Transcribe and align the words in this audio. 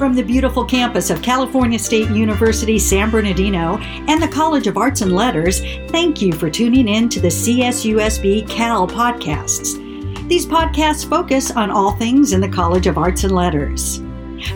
From 0.00 0.14
the 0.14 0.22
beautiful 0.22 0.64
campus 0.64 1.10
of 1.10 1.20
California 1.20 1.78
State 1.78 2.08
University 2.08 2.78
San 2.78 3.10
Bernardino 3.10 3.76
and 4.08 4.22
the 4.22 4.28
College 4.28 4.66
of 4.66 4.78
Arts 4.78 5.02
and 5.02 5.12
Letters, 5.12 5.60
thank 5.90 6.22
you 6.22 6.32
for 6.32 6.48
tuning 6.48 6.88
in 6.88 7.10
to 7.10 7.20
the 7.20 7.28
CSUSB 7.28 8.48
Cal 8.48 8.88
podcasts. 8.88 9.76
These 10.26 10.46
podcasts 10.46 11.06
focus 11.06 11.50
on 11.50 11.70
all 11.70 11.90
things 11.96 12.32
in 12.32 12.40
the 12.40 12.48
College 12.48 12.86
of 12.86 12.96
Arts 12.96 13.24
and 13.24 13.34
Letters. 13.34 13.98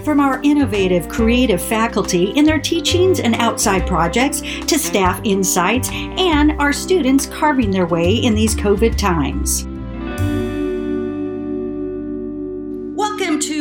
From 0.02 0.18
our 0.18 0.40
innovative, 0.43 1.11
creative 1.11 1.61
faculty 1.61 2.30
in 2.30 2.46
their 2.46 2.58
teachings 2.58 3.20
and 3.20 3.34
outside 3.34 3.86
projects 3.86 4.40
to 4.40 4.79
staff 4.79 5.20
insights 5.24 5.90
and 5.92 6.52
our 6.52 6.72
students 6.72 7.26
carving 7.26 7.70
their 7.70 7.86
way 7.86 8.14
in 8.14 8.34
these 8.34 8.54
COVID 8.54 8.96
times. 8.96 9.68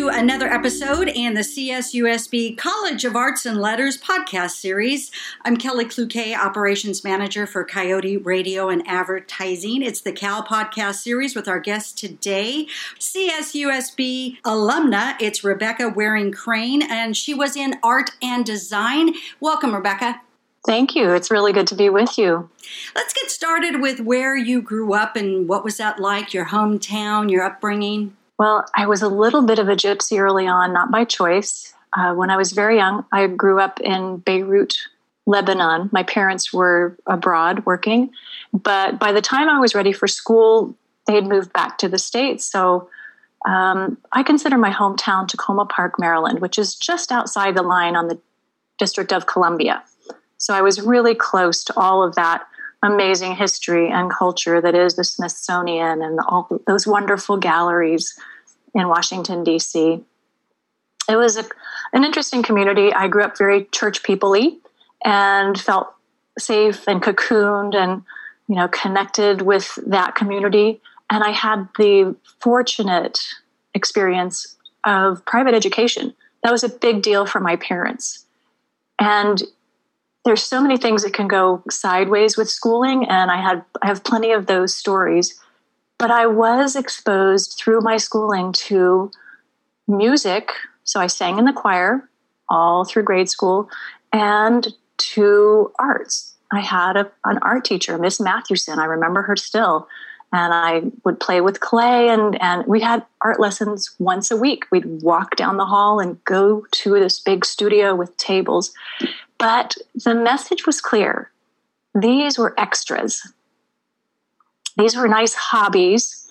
To 0.04 0.10
another 0.10 0.52
episode 0.52 1.08
in 1.08 1.34
the 1.34 1.40
CSUSB 1.40 2.58
College 2.58 3.06
of 3.06 3.16
Arts 3.16 3.46
and 3.46 3.58
Letters 3.58 3.98
podcast 3.98 4.52
series. 4.52 5.10
I'm 5.46 5.56
Kelly 5.56 5.86
Cloquet, 5.86 6.36
Operations 6.36 7.06
Manager 7.06 7.48
for 7.48 7.64
Coyote 7.64 8.18
Radio 8.18 8.68
and 8.68 8.86
Advertising. 8.86 9.82
It's 9.82 10.02
the 10.02 10.12
Cal 10.12 10.44
podcast 10.44 10.96
series 10.96 11.38
with 11.38 11.48
our 11.48 11.62
guest 11.62 11.98
today, 11.98 12.68
CSUSB 13.00 14.42
alumna. 14.42 15.16
It's 15.22 15.42
Rebecca 15.42 15.88
Waring 15.88 16.34
Crane, 16.34 16.82
and 16.82 17.16
she 17.16 17.34
was 17.34 17.56
in 17.56 17.76
art 17.82 18.12
and 18.22 18.46
design. 18.46 19.14
Welcome, 19.40 19.74
Rebecca. 19.74 20.20
Thank 20.66 20.96
you. 20.96 21.12
It's 21.14 21.32
really 21.32 21.54
good 21.54 21.68
to 21.68 21.76
be 21.76 21.90
with 21.90 22.18
you. 22.18 22.50
Let's 22.94 23.14
get 23.14 23.32
started 23.32 23.80
with 23.80 24.02
where 24.02 24.36
you 24.36 24.62
grew 24.62 24.96
up 24.96 25.16
and 25.16 25.48
what 25.48 25.64
was 25.64 25.78
that 25.78 25.98
like, 25.98 26.34
your 26.34 26.48
hometown, 26.48 27.32
your 27.32 27.44
upbringing? 27.46 28.18
Well, 28.44 28.66
I 28.76 28.88
was 28.88 29.02
a 29.02 29.08
little 29.08 29.44
bit 29.44 29.58
of 29.58 29.70
a 29.70 29.76
gypsy 29.78 30.20
early 30.20 30.48
on, 30.48 30.74
not 30.74 30.92
by 30.92 31.06
choice. 31.06 31.74
Uh, 31.98 32.14
when 32.14 32.30
I 32.30 32.36
was 32.36 32.52
very 32.52 32.76
young, 32.76 33.06
I 33.10 33.26
grew 33.28 33.58
up 33.58 33.80
in 33.80 34.18
Beirut, 34.18 34.76
Lebanon. 35.26 35.90
My 35.94 36.04
parents 36.04 36.52
were 36.52 36.98
abroad 37.06 37.66
working, 37.66 38.12
but 38.52 39.00
by 39.00 39.14
the 39.14 39.22
time 39.22 39.48
I 39.48 39.62
was 39.62 39.74
ready 39.74 39.94
for 39.94 40.10
school, 40.10 40.76
they 41.08 41.16
had 41.16 41.26
moved 41.26 41.54
back 41.54 41.78
to 41.78 41.88
the 41.88 41.98
States. 41.98 42.44
So 42.44 42.90
um, 43.48 43.98
I 44.12 44.24
consider 44.24 44.58
my 44.58 44.72
hometown 44.72 45.26
Takoma 45.26 45.70
Park, 45.70 45.98
Maryland, 45.98 46.42
which 46.42 46.60
is 46.60 46.76
just 46.76 47.14
outside 47.14 47.56
the 47.56 47.64
line 47.64 47.96
on 47.96 48.10
the 48.10 48.20
District 48.78 49.14
of 49.14 49.26
Columbia. 49.26 49.86
So 50.38 50.54
I 50.54 50.62
was 50.62 50.82
really 50.82 51.16
close 51.16 51.64
to 51.64 51.74
all 51.80 52.04
of 52.04 52.16
that 52.16 52.46
amazing 52.84 53.38
history 53.38 53.90
and 53.90 54.12
culture 54.12 54.60
that 54.60 54.76
is 54.76 54.96
the 54.96 55.06
Smithsonian 55.06 56.02
and 56.02 56.20
all 56.28 56.50
those 56.68 56.86
wonderful 56.86 57.38
galleries 57.38 58.14
in 58.74 58.88
Washington, 58.88 59.44
D.C. 59.44 60.04
It 61.10 61.16
was 61.16 61.38
a, 61.38 61.46
an 61.94 62.04
interesting 62.04 62.44
community. 62.44 62.94
I 62.94 63.08
grew 63.08 63.24
up 63.24 63.38
very 63.38 63.66
church 63.66 64.04
peoply 64.04 64.58
and 65.04 65.60
felt 65.60 65.94
safe 66.38 66.88
and 66.88 67.02
cocooned 67.02 67.76
and 67.76 68.04
you 68.48 68.56
know 68.56 68.68
connected 68.68 69.42
with 69.42 69.78
that 69.86 70.16
community 70.16 70.82
and 71.10 71.24
i 71.24 71.32
had 71.32 71.68
the 71.78 72.16
fortunate 72.40 73.20
experience 73.74 74.56
of 74.86 75.24
private 75.26 75.54
education 75.54 76.14
that 76.44 76.52
was 76.52 76.64
a 76.64 76.70
big 76.70 77.02
deal 77.02 77.26
for 77.26 77.40
my 77.40 77.56
parents 77.56 78.26
and 79.00 79.44
there's 80.26 80.44
so 80.44 80.62
many 80.62 80.78
things 80.78 81.04
that 81.04 81.14
can 81.14 81.28
go 81.28 81.62
sideways 81.70 82.36
with 82.36 82.50
schooling 82.50 83.06
and 83.08 83.30
i 83.30 83.40
had 83.42 83.64
i 83.82 83.88
have 83.88 84.04
plenty 84.04 84.32
of 84.32 84.48
those 84.48 84.76
stories 84.76 85.40
but 86.04 86.12
i 86.12 86.26
was 86.26 86.76
exposed 86.76 87.58
through 87.58 87.80
my 87.80 87.96
schooling 87.96 88.52
to 88.52 89.10
music 89.88 90.52
so 90.84 91.00
i 91.00 91.08
sang 91.08 91.38
in 91.40 91.46
the 91.46 91.54
choir 91.54 92.10
all 92.50 92.84
through 92.84 93.04
grade 93.04 93.30
school 93.30 93.70
and 94.12 94.74
to 94.98 95.72
arts 95.80 96.36
i 96.52 96.60
had 96.60 96.98
a, 96.98 97.10
an 97.24 97.38
art 97.42 97.64
teacher 97.64 97.98
miss 97.98 98.20
matthewson 98.20 98.80
i 98.80 98.86
remember 98.86 99.22
her 99.22 99.38
still 99.38 99.88
and 100.36 100.52
I 100.52 100.82
would 101.06 101.20
play 101.20 101.42
with 101.42 101.60
clay 101.60 102.10
and 102.10 102.42
and 102.42 102.66
we 102.66 102.82
had 102.82 103.06
art 103.22 103.40
lessons 103.40 103.94
once 104.00 104.32
a 104.32 104.36
week. 104.36 104.66
We'd 104.72 105.04
walk 105.04 105.36
down 105.36 105.58
the 105.58 105.66
hall 105.66 106.00
and 106.00 106.22
go 106.24 106.66
to 106.72 106.94
this 107.00 107.20
big 107.20 107.46
studio 107.46 107.94
with 107.94 108.18
tables. 108.18 108.74
But 109.38 109.78
the 109.94 110.16
message 110.16 110.66
was 110.66 110.82
clear. 110.82 111.30
These 111.94 112.40
were 112.40 112.60
extras. 112.60 113.22
These 114.78 114.96
were 114.96 115.08
nice 115.08 115.34
hobbies 115.34 116.28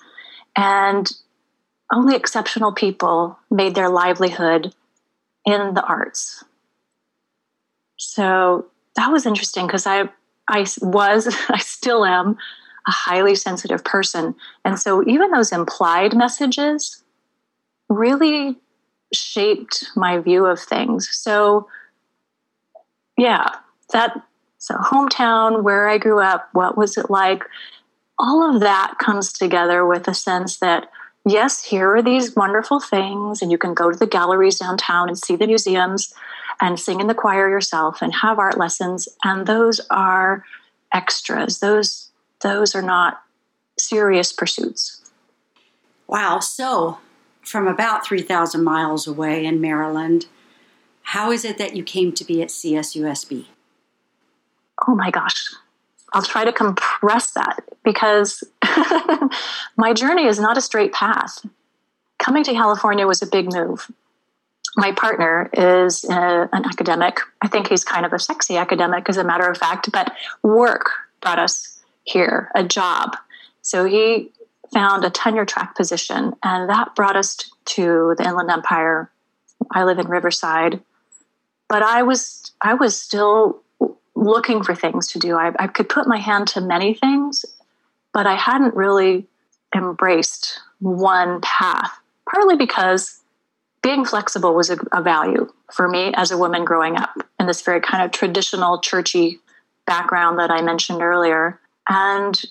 and 0.55 1.11
only 1.91 2.15
exceptional 2.15 2.73
people 2.73 3.37
made 3.51 3.75
their 3.75 3.89
livelihood 3.89 4.73
in 5.45 5.73
the 5.73 5.83
arts. 5.83 6.43
So 7.97 8.65
that 8.95 9.11
was 9.11 9.25
interesting 9.25 9.65
because 9.67 9.85
I 9.87 10.09
I 10.47 10.65
was 10.81 11.27
I 11.49 11.59
still 11.59 12.05
am 12.05 12.37
a 12.87 12.91
highly 12.91 13.35
sensitive 13.35 13.83
person. 13.83 14.35
And 14.65 14.79
so 14.79 15.03
even 15.07 15.31
those 15.31 15.51
implied 15.51 16.15
messages 16.15 17.03
really 17.89 18.57
shaped 19.13 19.85
my 19.95 20.17
view 20.19 20.45
of 20.45 20.59
things. 20.59 21.09
So, 21.11 21.67
yeah, 23.17 23.47
that, 23.91 24.21
so 24.57 24.75
hometown, 24.75 25.63
where 25.63 25.87
I 25.87 25.97
grew 25.97 26.19
up, 26.19 26.49
what 26.53 26.77
was 26.77 26.97
it 26.97 27.09
like? 27.09 27.43
All 28.23 28.55
of 28.55 28.61
that 28.61 28.95
comes 28.99 29.33
together 29.33 29.85
with 29.85 30.07
a 30.07 30.13
sense 30.13 30.59
that, 30.59 30.89
yes, 31.25 31.65
here 31.65 31.93
are 31.93 32.01
these 32.01 32.37
wonderful 32.37 32.79
things, 32.79 33.41
and 33.41 33.51
you 33.51 33.57
can 33.57 33.73
go 33.73 33.91
to 33.91 33.99
the 33.99 34.07
galleries 34.07 34.59
downtown 34.59 35.09
and 35.09 35.19
see 35.19 35.35
the 35.35 35.45
museums 35.45 36.13
and 36.61 36.79
sing 36.79 37.01
in 37.01 37.07
the 37.07 37.13
choir 37.13 37.49
yourself 37.49 38.01
and 38.01 38.13
have 38.13 38.39
art 38.39 38.57
lessons. 38.57 39.09
And 39.25 39.45
those 39.45 39.81
are 39.89 40.45
extras. 40.93 41.59
Those 41.59 42.11
those 42.41 42.73
are 42.75 42.81
not 42.81 43.21
serious 43.77 44.31
pursuits. 44.31 45.01
Wow. 46.07 46.39
So, 46.39 46.99
from 47.41 47.67
about 47.67 48.05
3,000 48.05 48.63
miles 48.63 49.05
away 49.05 49.45
in 49.45 49.59
Maryland, 49.59 50.27
how 51.01 51.29
is 51.31 51.43
it 51.43 51.57
that 51.57 51.75
you 51.75 51.83
came 51.83 52.13
to 52.13 52.23
be 52.23 52.41
at 52.41 52.49
CSUSB? 52.49 53.47
Oh 54.87 54.95
my 54.95 55.11
gosh. 55.11 55.53
I'll 56.13 56.21
try 56.21 56.45
to 56.45 56.53
compress 56.53 57.31
that 57.31 57.63
because 57.83 58.43
my 59.77 59.93
journey 59.93 60.25
is 60.25 60.39
not 60.39 60.57
a 60.57 60.61
straight 60.61 60.93
path. 60.93 61.45
Coming 62.19 62.43
to 62.43 62.53
California 62.53 63.07
was 63.07 63.21
a 63.21 63.27
big 63.27 63.51
move. 63.51 63.91
My 64.77 64.91
partner 64.91 65.49
is 65.53 66.05
uh, 66.05 66.47
an 66.51 66.65
academic. 66.65 67.19
I 67.41 67.47
think 67.47 67.67
he's 67.67 67.83
kind 67.83 68.05
of 68.05 68.13
a 68.13 68.19
sexy 68.19 68.57
academic, 68.57 69.09
as 69.09 69.17
a 69.17 69.23
matter 69.23 69.49
of 69.49 69.57
fact, 69.57 69.91
but 69.91 70.13
work 70.41 70.89
brought 71.21 71.39
us 71.39 71.83
here, 72.03 72.51
a 72.55 72.63
job. 72.63 73.17
So 73.61 73.85
he 73.85 74.31
found 74.73 75.05
a 75.05 75.09
tenure 75.09 75.45
track 75.45 75.75
position, 75.75 76.33
and 76.43 76.69
that 76.69 76.95
brought 76.95 77.15
us 77.15 77.37
to 77.65 78.15
the 78.17 78.23
Inland 78.27 78.49
Empire. 78.49 79.11
I 79.71 79.83
live 79.83 79.99
in 79.99 80.07
Riverside, 80.07 80.81
but 81.69 81.81
I 81.81 82.03
was 82.03 82.51
I 82.61 82.73
was 82.73 82.99
still 82.99 83.62
looking 84.23 84.63
for 84.63 84.75
things 84.75 85.07
to 85.09 85.19
do. 85.19 85.35
I, 85.35 85.53
I 85.59 85.67
could 85.67 85.89
put 85.89 86.07
my 86.07 86.17
hand 86.17 86.47
to 86.49 86.61
many 86.61 86.93
things, 86.93 87.45
but 88.13 88.25
I 88.25 88.35
hadn't 88.35 88.75
really 88.75 89.27
embraced 89.75 90.59
one 90.79 91.41
path. 91.41 91.91
Partly 92.29 92.55
because 92.55 93.19
being 93.81 94.05
flexible 94.05 94.55
was 94.55 94.69
a, 94.69 94.77
a 94.91 95.01
value 95.01 95.51
for 95.71 95.87
me 95.87 96.13
as 96.15 96.31
a 96.31 96.37
woman 96.37 96.63
growing 96.63 96.95
up 96.97 97.15
in 97.39 97.47
this 97.47 97.61
very 97.61 97.81
kind 97.81 98.03
of 98.03 98.11
traditional 98.11 98.79
churchy 98.79 99.39
background 99.85 100.39
that 100.39 100.49
I 100.49 100.61
mentioned 100.61 101.01
earlier. 101.01 101.59
And 101.89 102.41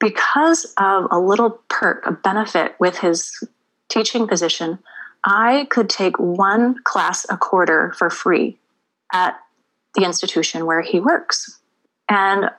because 0.00 0.72
of 0.78 1.06
a 1.10 1.18
little 1.18 1.60
perk, 1.68 2.06
a 2.06 2.12
benefit 2.12 2.74
with 2.80 2.98
his 2.98 3.46
teaching 3.88 4.26
position, 4.26 4.78
I 5.24 5.66
could 5.70 5.88
take 5.88 6.18
one 6.18 6.76
class 6.84 7.26
a 7.28 7.36
quarter 7.36 7.92
for 7.96 8.10
free 8.10 8.58
at 9.12 9.38
the 9.94 10.04
institution 10.04 10.66
where 10.66 10.82
he 10.82 11.00
works. 11.00 11.60
And 12.08 12.50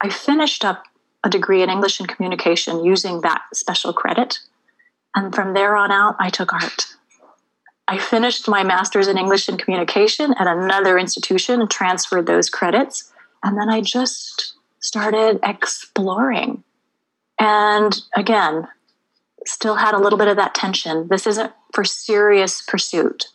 I 0.00 0.08
finished 0.08 0.64
up 0.64 0.84
a 1.24 1.30
degree 1.30 1.62
in 1.62 1.70
English 1.70 2.00
and 2.00 2.08
communication 2.08 2.84
using 2.84 3.22
that 3.22 3.42
special 3.52 3.92
credit. 3.92 4.38
And 5.14 5.34
from 5.34 5.54
there 5.54 5.76
on 5.76 5.90
out, 5.90 6.16
I 6.18 6.30
took 6.30 6.52
art. 6.52 6.86
I 7.88 7.98
finished 7.98 8.48
my 8.48 8.62
master's 8.62 9.08
in 9.08 9.18
English 9.18 9.48
and 9.48 9.58
communication 9.58 10.34
at 10.38 10.46
another 10.46 10.98
institution 10.98 11.60
and 11.60 11.70
transferred 11.70 12.26
those 12.26 12.48
credits. 12.48 13.12
And 13.42 13.58
then 13.58 13.68
I 13.68 13.80
just 13.80 14.54
started 14.80 15.38
exploring. 15.42 16.62
And 17.38 18.00
again, 18.16 18.68
still 19.46 19.76
had 19.76 19.94
a 19.94 19.98
little 19.98 20.18
bit 20.18 20.28
of 20.28 20.36
that 20.36 20.54
tension. 20.54 21.08
This 21.08 21.26
isn't 21.26 21.52
for 21.72 21.84
serious 21.84 22.62
pursuit. 22.62 23.26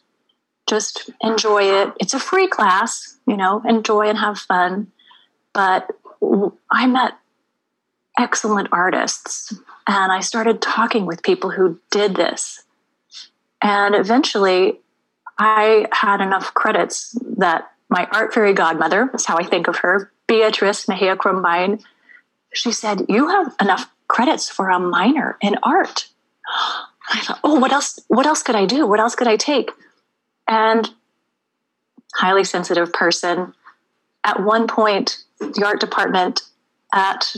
Just 0.69 1.10
enjoy 1.21 1.63
it. 1.63 1.94
It's 2.00 2.13
a 2.13 2.19
free 2.19 2.48
class, 2.48 3.18
you 3.27 3.36
know, 3.36 3.63
enjoy 3.68 4.07
and 4.07 4.18
have 4.19 4.38
fun. 4.38 4.92
But 5.51 5.89
I 6.71 6.86
met 6.86 7.13
excellent 8.19 8.69
artists 8.71 9.51
and 9.88 10.12
I 10.12 10.19
started 10.19 10.62
talking 10.62 11.07
with 11.07 11.24
people 11.24 11.50
who 11.50 11.80
did 11.89 12.16
this. 12.16 12.63
And 13.63 13.95
eventually, 13.95 14.80
I 15.39 15.88
had 15.92 16.21
enough 16.21 16.54
credits 16.54 17.18
that 17.38 17.71
my 17.89 18.07
art 18.12 18.33
fairy 18.33 18.54
godmother, 18.54 19.10
that's 19.12 19.25
how 19.25 19.38
I 19.38 19.44
think 19.44 19.68
of 19.68 19.77
her, 19.77 20.12
Beatrice 20.27 20.88
Mejia 20.88 21.16
Krumbein, 21.16 21.83
she 22.54 22.71
said, 22.71 23.06
You 23.10 23.27
have 23.27 23.56
enough 23.60 23.89
credits 24.07 24.50
for 24.50 24.69
a 24.69 24.80
minor 24.80 25.38
in 25.42 25.56
art. 25.63 26.07
I 27.12 27.21
thought, 27.21 27.39
oh, 27.44 27.60
what 27.60 27.71
else? 27.71 28.00
What 28.07 28.27
else 28.27 28.44
could 28.44 28.56
I 28.56 28.66
do? 28.68 28.86
What 28.86 29.00
else 29.00 29.16
could 29.16 29.27
I 29.27 29.36
take? 29.36 29.71
And 30.49 30.89
highly 32.15 32.43
sensitive 32.43 32.91
person. 32.91 33.53
At 34.23 34.43
one 34.43 34.67
point, 34.67 35.23
the 35.39 35.63
art 35.65 35.79
department 35.79 36.41
at 36.93 37.35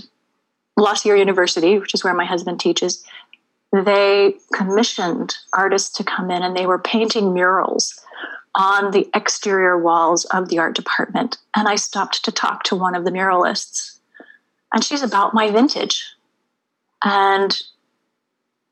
La 0.77 0.93
Sierra 0.93 1.19
University, 1.19 1.77
which 1.77 1.93
is 1.93 2.03
where 2.03 2.13
my 2.13 2.25
husband 2.25 2.59
teaches, 2.59 3.03
they 3.73 4.35
commissioned 4.53 5.35
artists 5.53 5.95
to 5.97 6.03
come 6.03 6.31
in 6.31 6.41
and 6.41 6.55
they 6.55 6.65
were 6.65 6.79
painting 6.79 7.33
murals 7.33 7.99
on 8.55 8.91
the 8.91 9.09
exterior 9.13 9.77
walls 9.77 10.25
of 10.25 10.49
the 10.49 10.59
art 10.59 10.75
department. 10.75 11.37
And 11.55 11.67
I 11.67 11.75
stopped 11.75 12.23
to 12.25 12.31
talk 12.31 12.63
to 12.63 12.75
one 12.75 12.95
of 12.95 13.05
the 13.05 13.11
muralists, 13.11 13.99
and 14.73 14.83
she's 14.83 15.03
about 15.03 15.33
my 15.33 15.51
vintage. 15.51 16.05
And 17.03 17.57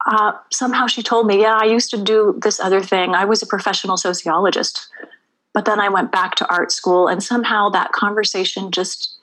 uh, 0.10 0.34
somehow 0.52 0.88
she 0.88 1.04
told 1.04 1.28
me, 1.28 1.42
Yeah, 1.42 1.58
I 1.62 1.66
used 1.66 1.92
to 1.92 2.04
do 2.04 2.38
this 2.42 2.60
other 2.60 2.82
thing. 2.82 3.14
I 3.14 3.26
was 3.26 3.42
a 3.44 3.48
professional 3.48 3.96
sociologist. 3.96 4.88
But 5.54 5.66
then 5.66 5.80
I 5.80 5.90
went 5.90 6.12
back 6.12 6.36
to 6.36 6.50
art 6.50 6.72
school, 6.72 7.08
and 7.08 7.24
somehow 7.24 7.70
that 7.70 7.92
conversation 7.92 8.72
just 8.72 9.20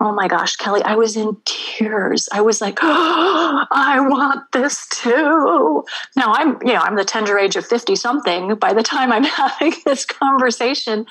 oh 0.00 0.12
my 0.12 0.28
gosh, 0.28 0.56
Kelly, 0.56 0.82
I 0.82 0.96
was 0.96 1.16
in 1.16 1.36
tears. 1.44 2.28
I 2.32 2.40
was 2.40 2.60
like, 2.60 2.78
oh, 2.82 3.64
I 3.70 4.00
want 4.00 4.50
this 4.52 4.86
too. 4.88 5.84
Now 6.16 6.32
I'm, 6.34 6.58
you 6.62 6.74
know, 6.74 6.80
I'm 6.80 6.96
the 6.96 7.04
tender 7.04 7.38
age 7.38 7.56
of 7.56 7.64
50 7.64 7.96
something 7.96 8.54
by 8.56 8.72
the 8.72 8.82
time 8.82 9.12
I'm 9.12 9.24
having 9.24 9.72
this 9.86 10.04
conversation, 10.04 11.06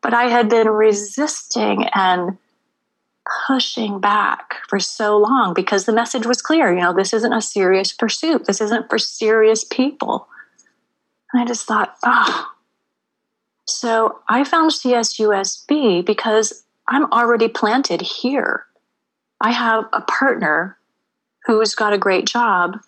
but 0.00 0.14
I 0.14 0.24
had 0.24 0.48
been 0.48 0.68
resisting 0.68 1.88
and 1.94 2.38
pushing 3.46 4.00
back 4.00 4.56
for 4.68 4.78
so 4.78 5.16
long 5.16 5.54
because 5.54 5.84
the 5.84 5.92
message 5.92 6.26
was 6.26 6.42
clear. 6.42 6.72
You 6.72 6.80
know, 6.80 6.92
this 6.92 7.12
isn't 7.12 7.32
a 7.32 7.42
serious 7.42 7.92
pursuit. 7.92 8.46
This 8.46 8.60
isn't 8.60 8.90
for 8.90 8.98
serious 8.98 9.64
people. 9.64 10.28
And 11.32 11.42
I 11.42 11.46
just 11.46 11.66
thought, 11.66 11.96
oh. 12.04 12.48
So 13.66 14.20
I 14.28 14.44
found 14.44 14.72
CSUSB 14.72 16.04
because 16.04 16.64
I'm 16.88 17.10
already 17.12 17.48
planted 17.48 18.02
here. 18.02 18.66
I 19.40 19.52
have 19.52 19.84
a 19.92 20.00
partner 20.02 20.78
who's 21.46 21.74
got 21.74 21.92
a 21.92 21.98
great 21.98 22.26
job. 22.26 22.78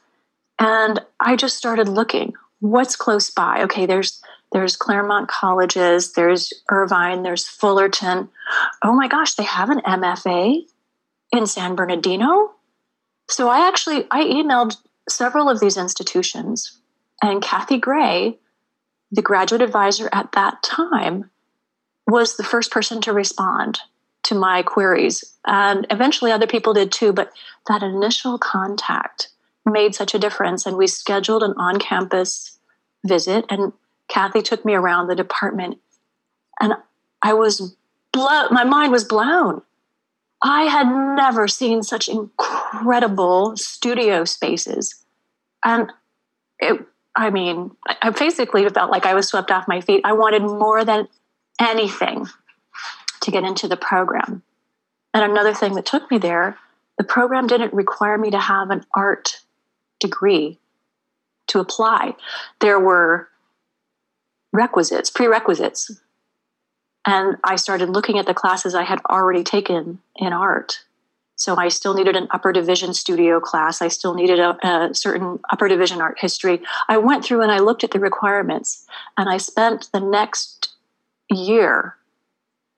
And 0.59 1.01
I 1.21 1.37
just 1.37 1.57
started 1.57 1.89
looking 1.89 2.35
what's 2.61 2.97
close 2.97 3.31
by. 3.31 3.63
Okay, 3.63 3.87
there's 3.87 4.23
there's 4.55 4.77
Claremont 4.77 5.29
colleges, 5.29 6.13
there's 6.13 6.53
Irvine, 6.71 7.25
there's 7.25 7.45
Fullerton. 7.45 8.29
Oh 8.83 8.95
my 8.95 9.09
gosh, 9.09 9.35
they 9.35 9.43
have 9.43 9.69
an 9.69 9.81
MFA 9.81 10.63
in 11.33 11.47
San 11.47 11.75
Bernardino. 11.75 12.53
So 13.29 13.49
I 13.49 13.67
actually 13.67 14.07
I 14.13 14.23
emailed 14.23 14.77
several 15.09 15.51
of 15.51 15.59
these 15.59 15.77
institutions 15.77 16.79
and 17.21 17.43
Kathy 17.43 17.79
Gray, 17.79 18.39
the 19.11 19.23
graduate 19.23 19.61
advisor 19.61 20.09
at 20.13 20.31
that 20.33 20.63
time, 20.63 21.31
was 22.07 22.37
the 22.37 22.45
first 22.45 22.71
person 22.71 23.01
to 23.03 23.13
respond 23.13 23.81
to 24.25 24.37
my 24.37 24.63
queries. 24.63 25.25
And 25.45 25.85
eventually 25.91 26.31
other 26.31 26.47
people 26.47 26.75
did 26.75 26.93
too, 26.93 27.13
but 27.13 27.33
that 27.67 27.83
initial 27.83 28.39
contact 28.39 29.31
made 29.67 29.97
such 29.97 30.15
a 30.15 30.19
difference. 30.19 30.65
And 30.65 30.77
we 30.77 30.87
scheduled 30.87 31.43
an 31.43 31.55
on 31.57 31.81
campus 31.81 32.57
visit, 33.05 33.47
and 33.51 33.73
Kathy 34.15 34.43
took 34.43 34.65
me 34.65 34.75
around 34.75 35.09
the 35.09 35.17
department. 35.17 35.81
And 36.61 36.75
I 37.21 37.35
was 37.35 37.75
blown, 38.13 38.55
my 38.55 38.63
mind 38.63 38.93
was 38.93 39.03
blown. 39.03 39.63
I 40.41 40.65
had 40.65 40.87
never 40.87 41.49
seen 41.49 41.83
such 41.83 42.09
incredible 42.09 43.57
studio 43.57 44.25
spaces. 44.25 45.05
And 45.65 45.91
it, 46.61 46.81
I 47.17 47.31
mean, 47.31 47.73
I 48.03 48.11
basically 48.11 48.69
felt 48.69 48.93
like 48.93 49.05
I 49.05 49.15
was 49.15 49.27
swept 49.27 49.51
off 49.51 49.67
my 49.67 49.81
feet. 49.81 50.03
I 50.05 50.13
wanted 50.13 50.43
more 50.43 50.85
than 50.85 51.09
anything 51.61 52.29
to 53.23 53.31
get 53.33 53.43
into 53.43 53.67
the 53.67 53.77
program. 53.77 54.43
And 55.13 55.25
another 55.29 55.55
thing 55.55 55.75
that 55.75 55.87
took 55.87 56.09
me 56.09 56.19
there, 56.19 56.57
the 56.99 57.05
program 57.05 57.49
didn't 57.49 57.75
require 57.75 58.17
me 58.17 58.31
to 58.31 58.39
have 58.39 58.71
an 58.71 58.85
art 58.95 59.41
degree 59.99 60.61
to 61.49 61.59
apply. 61.59 62.15
There 62.61 62.79
were 62.79 63.29
requisites, 64.55 65.11
prerequisites. 65.11 65.91
And 67.07 67.37
I 67.45 67.57
started 67.57 67.91
looking 67.91 68.19
at 68.19 68.25
the 68.25 68.33
classes 68.33 68.75
I 68.75 68.85
had 68.85 69.01
already 69.11 69.45
taken 69.45 69.99
in 70.17 70.33
art. 70.33 70.85
So 71.37 71.57
I 71.57 71.69
still 71.69 71.95
needed 71.95 72.17
an 72.17 72.29
upper 72.31 72.53
division 72.53 72.95
studio 72.95 73.41
class. 73.41 73.83
I 73.83 73.89
still 73.89 74.15
needed 74.15 74.39
a, 74.39 74.57
a, 74.67 74.95
certain 74.95 75.41
upper 75.51 75.69
division 75.69 76.01
art 76.01 76.19
history. 76.21 76.63
I 76.89 76.97
went 76.99 77.25
through 77.25 77.43
and 77.43 77.51
I 77.51 77.59
looked 77.59 77.83
at 77.83 77.91
the 77.91 77.99
requirements 77.99 78.87
and 79.19 79.29
I 79.29 79.37
spent 79.39 79.91
the 79.93 80.01
next 80.01 80.73
year 81.29 81.97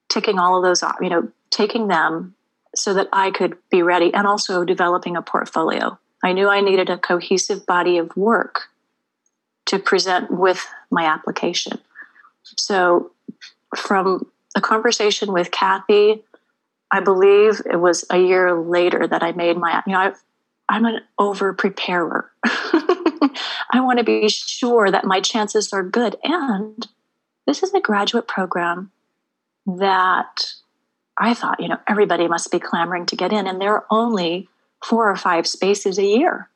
ticking 0.09 0.39
all 0.39 0.57
of 0.57 0.63
those 0.63 0.81
off, 0.81 0.97
you 0.99 1.09
know, 1.09 1.31
taking 1.51 1.87
them 1.87 2.33
so 2.75 2.95
that 2.95 3.07
I 3.13 3.29
could 3.29 3.55
be 3.69 3.83
ready 3.83 4.11
and 4.13 4.25
also 4.25 4.65
developing 4.65 5.15
a 5.15 5.21
portfolio. 5.21 5.97
I 6.23 6.33
knew 6.33 6.49
I 6.49 6.61
needed 6.61 6.89
a 6.89 6.97
cohesive 6.97 7.65
body 7.67 7.99
of 7.99 8.17
work 8.17 8.69
to 9.67 9.79
present 9.79 10.31
with 10.31 10.65
my 10.91 11.05
application. 11.05 11.79
So, 12.43 13.11
from 13.75 14.29
the 14.55 14.61
conversation 14.61 15.31
with 15.31 15.51
Kathy, 15.51 16.23
I 16.91 17.01
believe 17.01 17.61
it 17.71 17.77
was 17.77 18.05
a 18.09 18.17
year 18.17 18.55
later 18.55 19.05
that 19.07 19.23
I 19.23 19.33
made 19.33 19.57
my, 19.57 19.83
you 19.85 19.93
know, 19.93 19.99
I, 19.99 20.13
I'm 20.69 20.85
an 20.85 21.01
over 21.19 21.53
preparer. 21.53 22.31
I 22.45 23.81
want 23.81 23.99
to 23.99 24.05
be 24.05 24.29
sure 24.29 24.89
that 24.89 25.05
my 25.05 25.19
chances 25.19 25.73
are 25.73 25.83
good. 25.83 26.15
And 26.23 26.87
this 27.45 27.63
is 27.63 27.73
a 27.73 27.81
graduate 27.81 28.27
program 28.27 28.91
that 29.65 30.53
I 31.17 31.33
thought, 31.33 31.59
you 31.59 31.67
know, 31.67 31.79
everybody 31.87 32.27
must 32.27 32.51
be 32.51 32.59
clamoring 32.59 33.05
to 33.07 33.15
get 33.15 33.33
in, 33.33 33.47
and 33.47 33.59
there 33.59 33.73
are 33.73 33.85
only 33.89 34.47
four 34.83 35.09
or 35.09 35.15
five 35.15 35.47
spaces 35.47 35.97
a 35.97 36.05
year. 36.05 36.49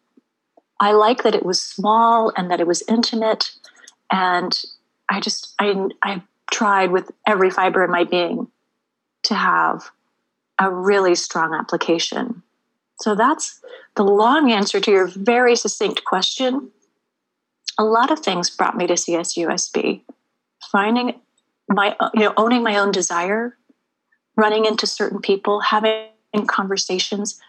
I 0.81 0.93
like 0.93 1.21
that 1.23 1.35
it 1.35 1.45
was 1.45 1.61
small 1.61 2.33
and 2.35 2.49
that 2.49 2.59
it 2.59 2.65
was 2.65 2.83
intimate, 2.87 3.51
and 4.11 4.59
I 5.09 5.19
just 5.21 5.53
I 5.59 5.89
I 6.03 6.23
tried 6.51 6.91
with 6.91 7.11
every 7.25 7.51
fiber 7.51 7.85
in 7.85 7.91
my 7.91 8.03
being 8.03 8.47
to 9.23 9.35
have 9.35 9.91
a 10.59 10.69
really 10.71 11.13
strong 11.13 11.53
application. 11.53 12.41
So 12.99 13.13
that's 13.15 13.61
the 13.95 14.03
long 14.03 14.51
answer 14.51 14.79
to 14.79 14.91
your 14.91 15.07
very 15.07 15.55
succinct 15.55 16.03
question. 16.03 16.71
A 17.77 17.83
lot 17.83 18.11
of 18.11 18.19
things 18.19 18.49
brought 18.49 18.75
me 18.75 18.87
to 18.87 18.93
CSUSB. 18.93 20.01
Finding 20.71 21.19
my 21.69 21.95
you 22.15 22.21
know 22.21 22.33
owning 22.37 22.63
my 22.63 22.77
own 22.77 22.91
desire 22.91 23.55
running 24.35 24.65
into 24.65 24.87
certain 24.87 25.19
people 25.19 25.59
having 25.59 26.07
conversations 26.47 27.39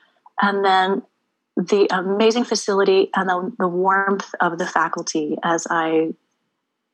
and 0.42 0.64
then 0.64 1.02
the 1.56 1.86
amazing 1.90 2.44
facility 2.44 3.10
and 3.14 3.28
the, 3.28 3.52
the 3.58 3.68
warmth 3.68 4.34
of 4.40 4.58
the 4.58 4.66
faculty 4.66 5.36
as 5.42 5.66
i 5.70 6.08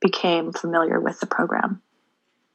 became 0.00 0.52
familiar 0.52 1.00
with 1.00 1.20
the 1.20 1.26
program 1.26 1.80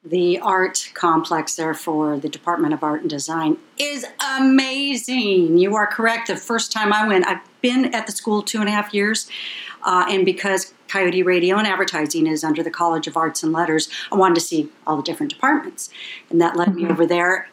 the 0.06 0.38
art 0.40 0.92
complex 0.94 1.56
there 1.56 1.74
for 1.74 2.20
the 2.20 2.28
Department 2.28 2.74
of 2.74 2.84
Art 2.84 3.02
and 3.02 3.10
Design 3.10 3.58
is 3.78 4.06
amazing. 4.38 5.58
You 5.58 5.76
are 5.76 5.88
correct. 5.88 6.28
The 6.28 6.36
first 6.36 6.74
time 6.74 6.92
I 6.92 7.08
went, 7.08 7.26
I've 7.26 7.40
been 7.62 7.96
at 7.96 8.06
the 8.06 8.12
school 8.12 8.42
two 8.42 8.60
and 8.60 8.68
a 8.68 8.72
half 8.72 8.94
years, 8.94 9.30
uh, 9.84 10.06
and 10.10 10.26
because 10.26 10.74
Coyote 10.90 11.24
Radio 11.24 11.58
and 11.58 11.66
Advertising 11.66 12.28
is 12.28 12.44
under 12.44 12.62
the 12.62 12.70
College 12.70 13.08
of 13.08 13.16
Arts 13.16 13.44
and 13.44 13.54
Letters. 13.54 13.90
I 14.12 14.16
wanted 14.16 14.36
to 14.36 14.42
see 14.42 14.70
all 14.86 14.98
the 14.98 15.04
different 15.04 15.32
departments, 15.32 15.90
and 16.30 16.42
that 16.42 16.58
led 16.58 16.70
mm-hmm. 16.70 16.84
me 16.84 16.92
over 16.92 17.06
there. 17.06 17.50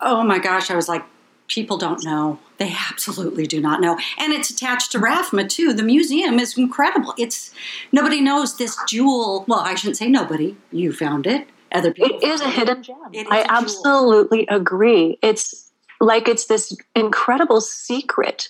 Oh 0.00 0.22
my 0.22 0.38
gosh, 0.38 0.70
I 0.70 0.76
was 0.76 0.88
like, 0.88 1.04
people 1.48 1.78
don't 1.78 2.04
know. 2.04 2.38
They 2.58 2.74
absolutely 2.90 3.46
do 3.46 3.60
not 3.60 3.80
know. 3.80 3.98
And 4.18 4.32
it's 4.32 4.50
attached 4.50 4.92
to 4.92 4.98
RAFFMA 4.98 5.48
too. 5.48 5.72
The 5.72 5.82
museum 5.82 6.38
is 6.38 6.56
incredible. 6.56 7.14
It's 7.18 7.52
nobody 7.92 8.20
knows 8.20 8.56
this 8.56 8.76
jewel. 8.86 9.44
Well, 9.48 9.60
I 9.60 9.74
shouldn't 9.74 9.96
say 9.96 10.08
nobody. 10.08 10.56
You 10.70 10.92
found 10.92 11.26
it. 11.26 11.48
Other 11.72 11.92
people. 11.92 12.18
It 12.22 12.24
is 12.24 12.40
a 12.40 12.48
hidden 12.48 12.82
gem. 12.82 12.96
I 13.30 13.44
absolutely 13.48 14.46
agree. 14.48 15.18
It's 15.22 15.70
like 16.00 16.28
it's 16.28 16.46
this 16.46 16.74
incredible 16.94 17.60
secret, 17.60 18.48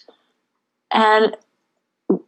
and 0.93 1.37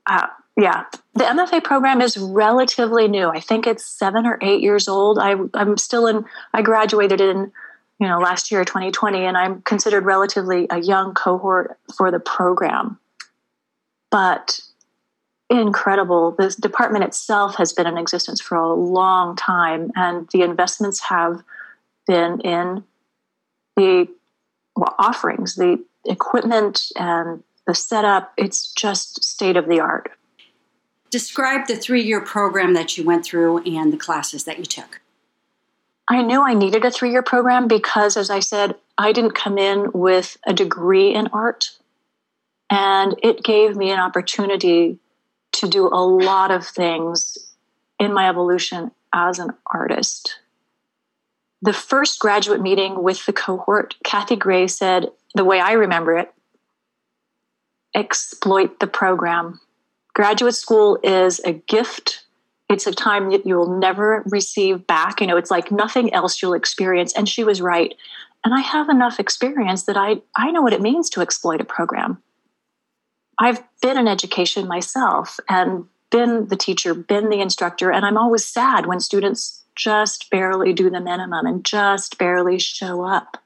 uh, 0.06 0.26
yeah, 0.56 0.84
the 1.14 1.24
MFA 1.24 1.62
program 1.62 2.00
is 2.00 2.18
relatively 2.18 3.08
new. 3.08 3.28
I 3.28 3.40
think 3.40 3.66
it's 3.66 3.84
seven 3.84 4.26
or 4.26 4.38
eight 4.42 4.62
years 4.62 4.88
old. 4.88 5.18
I, 5.18 5.36
I'm 5.54 5.76
still 5.76 6.06
in. 6.06 6.24
I 6.52 6.62
graduated 6.62 7.20
in, 7.20 7.52
you 8.00 8.08
know, 8.08 8.18
last 8.18 8.50
year, 8.50 8.64
2020, 8.64 9.26
and 9.26 9.36
I'm 9.36 9.60
considered 9.62 10.04
relatively 10.04 10.66
a 10.70 10.78
young 10.78 11.12
cohort 11.12 11.78
for 11.96 12.10
the 12.10 12.18
program. 12.18 12.98
But 14.10 14.60
incredible. 15.50 16.30
The 16.30 16.56
department 16.60 17.04
itself 17.04 17.56
has 17.56 17.72
been 17.72 17.86
in 17.86 17.98
existence 17.98 18.40
for 18.40 18.54
a 18.54 18.72
long 18.72 19.36
time, 19.36 19.90
and 19.96 20.28
the 20.32 20.42
investments 20.42 21.00
have 21.00 21.42
been 22.06 22.40
in 22.40 22.84
the 23.76 24.08
well, 24.76 24.94
offerings, 24.98 25.56
the 25.56 25.84
equipment, 26.06 26.92
and 26.96 27.42
the 27.66 27.74
setup. 27.74 28.32
It's 28.36 28.72
just 28.72 29.22
state 29.22 29.56
of 29.56 29.68
the 29.68 29.80
art. 29.80 30.12
Describe 31.10 31.66
the 31.66 31.76
three 31.76 32.02
year 32.02 32.20
program 32.20 32.72
that 32.74 32.96
you 32.96 33.04
went 33.04 33.24
through 33.24 33.58
and 33.64 33.92
the 33.92 33.96
classes 33.98 34.44
that 34.44 34.58
you 34.58 34.64
took. 34.64 35.00
I 36.10 36.22
knew 36.22 36.42
I 36.42 36.54
needed 36.54 36.84
a 36.84 36.90
three 36.90 37.12
year 37.12 37.22
program 37.22 37.68
because, 37.68 38.16
as 38.16 38.30
I 38.30 38.40
said, 38.40 38.74
I 38.98 39.12
didn't 39.12 39.36
come 39.36 39.56
in 39.58 39.92
with 39.92 40.36
a 40.44 40.52
degree 40.52 41.14
in 41.14 41.28
art. 41.28 41.70
And 42.68 43.14
it 43.22 43.44
gave 43.44 43.76
me 43.76 43.92
an 43.92 44.00
opportunity 44.00 44.98
to 45.52 45.68
do 45.68 45.86
a 45.86 46.02
lot 46.02 46.50
of 46.50 46.66
things 46.66 47.38
in 48.00 48.12
my 48.12 48.28
evolution 48.28 48.90
as 49.14 49.38
an 49.38 49.50
artist. 49.72 50.40
The 51.62 51.72
first 51.72 52.18
graduate 52.18 52.60
meeting 52.60 53.04
with 53.04 53.24
the 53.26 53.32
cohort, 53.32 53.94
Kathy 54.02 54.34
Gray 54.34 54.66
said, 54.66 55.10
the 55.36 55.44
way 55.44 55.60
I 55.60 55.72
remember 55.72 56.16
it, 56.16 56.32
exploit 57.94 58.80
the 58.80 58.86
program. 58.88 59.60
Graduate 60.12 60.54
school 60.56 60.98
is 61.04 61.40
a 61.44 61.52
gift. 61.52 62.24
It's 62.70 62.86
a 62.86 62.92
time 62.92 63.30
that 63.30 63.44
you 63.44 63.56
will 63.56 63.78
never 63.78 64.22
receive 64.26 64.86
back. 64.86 65.20
You 65.20 65.26
know, 65.26 65.36
it's 65.36 65.50
like 65.50 65.72
nothing 65.72 66.14
else 66.14 66.40
you'll 66.40 66.54
experience. 66.54 67.12
And 67.14 67.28
she 67.28 67.42
was 67.42 67.60
right. 67.60 67.94
And 68.44 68.54
I 68.54 68.60
have 68.60 68.88
enough 68.88 69.18
experience 69.18 69.84
that 69.84 69.96
I, 69.96 70.22
I 70.36 70.52
know 70.52 70.62
what 70.62 70.72
it 70.72 70.80
means 70.80 71.10
to 71.10 71.20
exploit 71.20 71.60
a 71.60 71.64
program. 71.64 72.22
I've 73.38 73.60
been 73.82 73.98
in 73.98 74.06
education 74.06 74.68
myself 74.68 75.40
and 75.48 75.86
been 76.10 76.46
the 76.46 76.56
teacher, 76.56 76.94
been 76.94 77.28
the 77.28 77.40
instructor, 77.40 77.90
and 77.90 78.06
I'm 78.06 78.16
always 78.16 78.44
sad 78.44 78.86
when 78.86 79.00
students 79.00 79.62
just 79.74 80.30
barely 80.30 80.72
do 80.72 80.90
the 80.90 81.00
minimum 81.00 81.46
and 81.46 81.64
just 81.64 82.18
barely 82.18 82.58
show 82.58 83.04
up. 83.04 83.36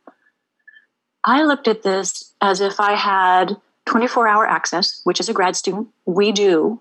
I 1.24 1.44
looked 1.44 1.68
at 1.68 1.82
this 1.82 2.34
as 2.42 2.60
if 2.60 2.78
I 2.78 2.92
had 2.94 3.56
24 3.86 4.28
hour 4.28 4.46
access, 4.46 5.00
which 5.04 5.20
is 5.20 5.28
a 5.28 5.32
grad 5.32 5.56
student. 5.56 5.88
We 6.04 6.32
do. 6.32 6.80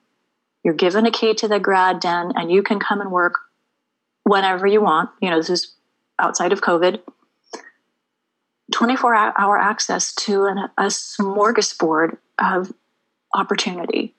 You're 0.63 0.73
given 0.73 1.05
a 1.05 1.11
key 1.11 1.33
to 1.35 1.47
the 1.47 1.59
grad 1.59 1.99
den 1.99 2.33
and 2.35 2.51
you 2.51 2.63
can 2.63 2.79
come 2.79 3.01
and 3.01 3.11
work 3.11 3.35
whenever 4.23 4.65
you 4.65 4.81
want. 4.81 5.09
You 5.21 5.29
know, 5.29 5.37
this 5.37 5.49
is 5.49 5.73
outside 6.19 6.53
of 6.53 6.61
COVID. 6.61 7.01
24 8.71 9.13
hour 9.15 9.57
access 9.57 10.13
to 10.13 10.45
an, 10.45 10.57
a 10.77 10.85
smorgasbord 10.85 12.17
of 12.39 12.73
opportunity. 13.35 14.15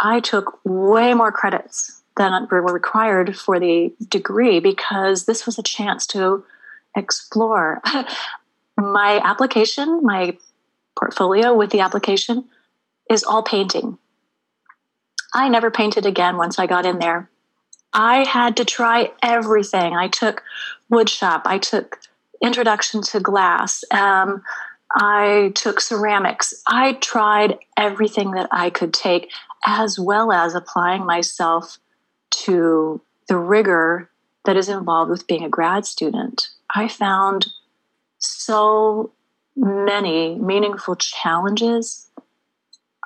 I 0.00 0.20
took 0.20 0.60
way 0.64 1.14
more 1.14 1.32
credits 1.32 2.02
than 2.16 2.48
were 2.50 2.62
required 2.62 3.36
for 3.36 3.60
the 3.60 3.94
degree 4.08 4.60
because 4.60 5.24
this 5.24 5.46
was 5.46 5.58
a 5.58 5.62
chance 5.62 6.06
to 6.08 6.44
explore. 6.96 7.80
my 8.76 9.20
application, 9.24 10.02
my 10.02 10.36
portfolio 10.98 11.54
with 11.54 11.70
the 11.70 11.80
application 11.80 12.44
is 13.08 13.22
all 13.22 13.42
painting. 13.42 13.98
I 15.34 15.48
never 15.48 15.70
painted 15.70 16.06
again 16.06 16.36
once 16.36 16.58
I 16.58 16.66
got 16.66 16.86
in 16.86 16.98
there. 16.98 17.30
I 17.92 18.26
had 18.26 18.56
to 18.58 18.64
try 18.64 19.12
everything. 19.22 19.94
I 19.94 20.08
took 20.08 20.42
woodshop, 20.92 21.42
I 21.44 21.58
took 21.58 22.00
introduction 22.42 23.02
to 23.02 23.20
glass, 23.20 23.84
um, 23.90 24.42
I 24.94 25.52
took 25.54 25.80
ceramics. 25.80 26.54
I 26.66 26.94
tried 26.94 27.58
everything 27.76 28.32
that 28.32 28.48
I 28.50 28.70
could 28.70 28.94
take, 28.94 29.30
as 29.66 29.98
well 29.98 30.32
as 30.32 30.54
applying 30.54 31.04
myself 31.04 31.78
to 32.30 33.00
the 33.28 33.36
rigor 33.36 34.10
that 34.44 34.56
is 34.56 34.68
involved 34.68 35.10
with 35.10 35.26
being 35.26 35.44
a 35.44 35.48
grad 35.48 35.84
student. 35.84 36.48
I 36.74 36.88
found 36.88 37.48
so 38.18 39.12
many 39.56 40.36
meaningful 40.36 40.96
challenges. 40.96 42.10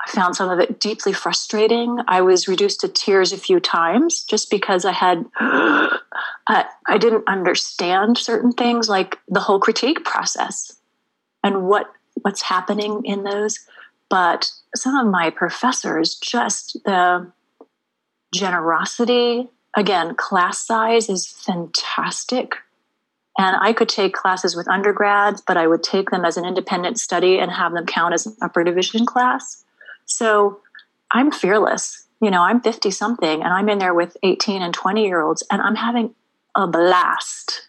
I 0.04 0.10
found 0.10 0.34
some 0.34 0.50
of 0.50 0.58
it 0.58 0.80
deeply 0.80 1.12
frustrating. 1.12 1.98
I 2.08 2.22
was 2.22 2.48
reduced 2.48 2.80
to 2.80 2.88
tears 2.88 3.32
a 3.32 3.36
few 3.36 3.60
times 3.60 4.24
just 4.24 4.50
because 4.50 4.84
I 4.84 4.92
had, 4.92 5.24
I, 5.36 6.64
I 6.88 6.98
didn't 6.98 7.28
understand 7.28 8.18
certain 8.18 8.52
things 8.52 8.88
like 8.88 9.18
the 9.28 9.40
whole 9.40 9.60
critique 9.60 10.04
process 10.04 10.76
and 11.44 11.68
what 11.68 11.92
what's 12.22 12.42
happening 12.42 13.02
in 13.04 13.24
those. 13.24 13.60
But 14.10 14.50
some 14.74 14.96
of 14.96 15.10
my 15.10 15.30
professors, 15.30 16.16
just 16.16 16.76
the 16.84 17.30
generosity, 18.34 19.48
again, 19.76 20.14
class 20.14 20.66
size 20.66 21.08
is 21.08 21.26
fantastic. 21.26 22.56
And 23.38 23.56
I 23.60 23.72
could 23.72 23.88
take 23.88 24.12
classes 24.12 24.54
with 24.54 24.68
undergrads, 24.68 25.40
but 25.40 25.56
I 25.56 25.66
would 25.66 25.82
take 25.82 26.10
them 26.10 26.24
as 26.24 26.36
an 26.36 26.44
independent 26.44 26.98
study 26.98 27.38
and 27.38 27.50
have 27.50 27.72
them 27.72 27.86
count 27.86 28.12
as 28.12 28.26
an 28.26 28.36
upper 28.42 28.62
division 28.62 29.06
class. 29.06 29.61
So 30.12 30.60
I'm 31.10 31.30
fearless. 31.30 32.06
You 32.20 32.30
know, 32.30 32.42
I'm 32.42 32.60
50 32.60 32.90
something 32.90 33.42
and 33.42 33.52
I'm 33.52 33.68
in 33.68 33.78
there 33.78 33.94
with 33.94 34.16
18 34.22 34.62
and 34.62 34.72
20 34.72 35.04
year 35.04 35.20
olds 35.20 35.42
and 35.50 35.60
I'm 35.60 35.74
having 35.74 36.14
a 36.54 36.66
blast, 36.66 37.66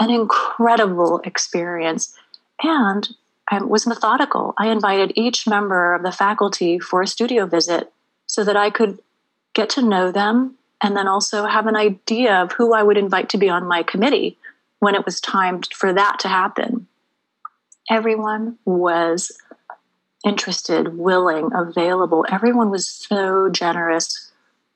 an 0.00 0.10
incredible 0.10 1.20
experience. 1.24 2.14
And 2.62 3.08
I 3.50 3.62
was 3.62 3.86
methodical. 3.86 4.54
I 4.58 4.68
invited 4.68 5.12
each 5.16 5.46
member 5.46 5.94
of 5.94 6.02
the 6.02 6.12
faculty 6.12 6.78
for 6.78 7.02
a 7.02 7.06
studio 7.06 7.46
visit 7.46 7.92
so 8.26 8.44
that 8.44 8.56
I 8.56 8.70
could 8.70 9.00
get 9.54 9.70
to 9.70 9.82
know 9.82 10.10
them 10.10 10.56
and 10.82 10.96
then 10.96 11.08
also 11.08 11.46
have 11.46 11.66
an 11.66 11.76
idea 11.76 12.42
of 12.42 12.52
who 12.52 12.74
I 12.74 12.82
would 12.82 12.98
invite 12.98 13.28
to 13.30 13.38
be 13.38 13.48
on 13.48 13.66
my 13.66 13.82
committee 13.82 14.38
when 14.80 14.94
it 14.94 15.04
was 15.04 15.20
time 15.20 15.62
for 15.72 15.92
that 15.92 16.18
to 16.20 16.28
happen. 16.28 16.86
Everyone 17.90 18.58
was 18.64 19.30
interested, 20.24 20.96
willing, 20.96 21.50
available. 21.54 22.24
Everyone 22.30 22.70
was 22.70 22.88
so 22.88 23.48
generous 23.50 24.32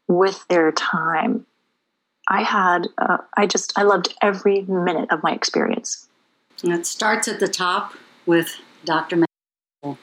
with 0.07 0.47
their 0.49 0.73
time. 0.73 1.47
I 2.28 2.43
had, 2.43 2.88
uh, 2.99 3.19
I 3.37 3.47
just, 3.47 3.73
I 3.76 3.83
loved 3.83 4.14
every 4.23 4.62
minute 4.62 5.11
of 5.11 5.23
my 5.23 5.33
experience. 5.33 6.09
And 6.62 6.73
it 6.73 6.87
starts 6.87 7.28
at 7.28 7.40
the 7.40 7.49
top 7.49 7.95
with 8.26 8.61
Dr. 8.85 9.17
Matthew. 9.17 9.97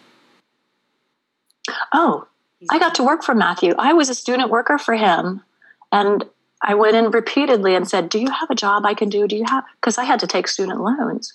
Oh, 1.93 2.27
I 2.69 2.79
got 2.79 2.95
to 2.95 3.03
work 3.03 3.23
for 3.23 3.35
Matthew. 3.35 3.73
I 3.77 3.93
was 3.93 4.09
a 4.09 4.15
student 4.15 4.49
worker 4.49 4.77
for 4.77 4.95
him. 4.95 5.43
And 5.91 6.25
I 6.61 6.73
went 6.73 6.95
in 6.95 7.11
repeatedly 7.11 7.75
and 7.75 7.87
said, 7.87 8.09
Do 8.09 8.19
you 8.19 8.31
have 8.31 8.49
a 8.49 8.55
job 8.55 8.85
I 8.85 8.93
can 8.93 9.09
do? 9.09 9.27
Do 9.27 9.35
you 9.35 9.45
have? 9.47 9.63
Because 9.79 9.97
I 9.97 10.03
had 10.03 10.19
to 10.21 10.27
take 10.27 10.47
student 10.47 10.81
loans. 10.81 11.33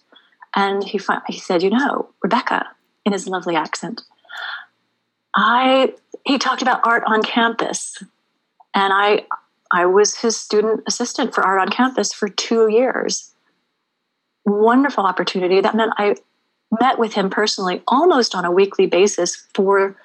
And 0.56 0.82
he, 0.82 1.00
he 1.28 1.38
said, 1.38 1.62
You 1.62 1.70
know, 1.70 2.10
Rebecca, 2.22 2.66
in 3.10 3.12
his 3.12 3.26
lovely 3.26 3.56
accent, 3.56 4.02
I, 5.34 5.94
he 6.24 6.38
talked 6.38 6.62
about 6.62 6.80
art 6.84 7.02
on 7.06 7.22
campus. 7.22 8.02
And 8.72 8.92
I, 8.92 9.26
I 9.72 9.86
was 9.86 10.16
his 10.18 10.36
student 10.36 10.82
assistant 10.86 11.34
for 11.34 11.44
art 11.44 11.60
on 11.60 11.68
campus 11.68 12.12
for 12.12 12.28
two 12.28 12.68
years 12.70 13.32
wonderful 14.46 15.04
opportunity. 15.04 15.60
That 15.60 15.74
meant 15.74 15.92
I 15.98 16.16
met 16.80 16.98
with 16.98 17.12
him 17.14 17.30
personally 17.30 17.82
almost 17.86 18.34
on 18.34 18.44
a 18.44 18.50
weekly 18.50 18.86
basis 18.86 19.46
for 19.54 19.96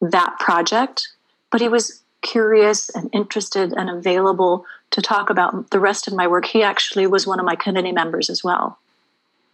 that 0.00 0.36
project, 0.38 1.08
but 1.50 1.60
he 1.60 1.68
was 1.68 2.02
curious 2.22 2.90
and 2.90 3.08
interested 3.12 3.72
and 3.72 3.88
available 3.88 4.66
to 4.90 5.00
talk 5.00 5.30
about 5.30 5.70
the 5.70 5.78
rest 5.78 6.08
of 6.08 6.14
my 6.14 6.26
work. 6.26 6.46
He 6.46 6.62
actually 6.62 7.06
was 7.06 7.26
one 7.26 7.38
of 7.38 7.46
my 7.46 7.54
committee 7.54 7.92
members 7.92 8.28
as 8.28 8.42
well. 8.42 8.78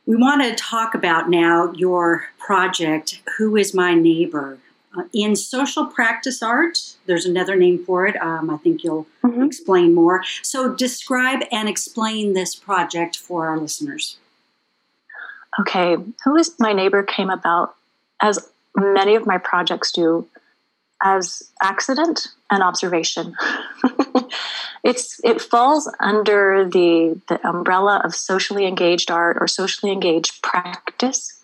We 0.07 0.17
want 0.17 0.43
to 0.43 0.55
talk 0.55 0.95
about 0.95 1.31
now 1.31 1.73
your 1.73 2.25
project, 2.39 3.23
Who 3.39 3.57
is 3.57 3.73
My 3.73 3.95
Neighbor? 3.95 4.59
Uh, 4.97 5.05
in 5.15 5.37
social 5.37 5.87
practice 5.87 6.43
art, 6.43 6.97
there's 7.07 7.25
another 7.25 7.57
name 7.57 7.83
for 7.83 8.07
it. 8.07 8.17
Um, 8.21 8.51
I 8.51 8.59
think 8.59 8.85
you'll 8.85 9.07
mm-hmm. 9.25 9.43
explain 9.43 9.95
more. 9.95 10.23
So, 10.43 10.75
describe 10.75 11.41
and 11.51 11.69
explain 11.69 12.35
this 12.35 12.55
project 12.55 13.17
for 13.17 13.47
our 13.47 13.59
listeners 13.59 14.19
okay, 15.61 15.97
who 16.25 16.37
is 16.37 16.55
my 16.59 16.73
neighbor 16.73 17.03
came 17.03 17.31
about 17.31 17.75
as 18.21 18.39
many 18.77 19.15
of 19.15 19.27
my 19.27 19.39
projects 19.39 19.93
do 19.93 20.27
as 21.03 21.43
accident 21.63 22.29
and 22.51 22.63
observation. 22.63 23.35
it's 24.83 25.21
it 25.25 25.41
falls 25.41 25.91
under 26.01 26.69
the 26.69 27.21
the 27.29 27.47
umbrella 27.49 28.01
of 28.05 28.15
socially 28.15 28.67
engaged 28.67 29.11
art 29.11 29.37
or 29.41 29.49
socially 29.49 29.93
engaged 29.93 30.43
practice. 30.43 31.39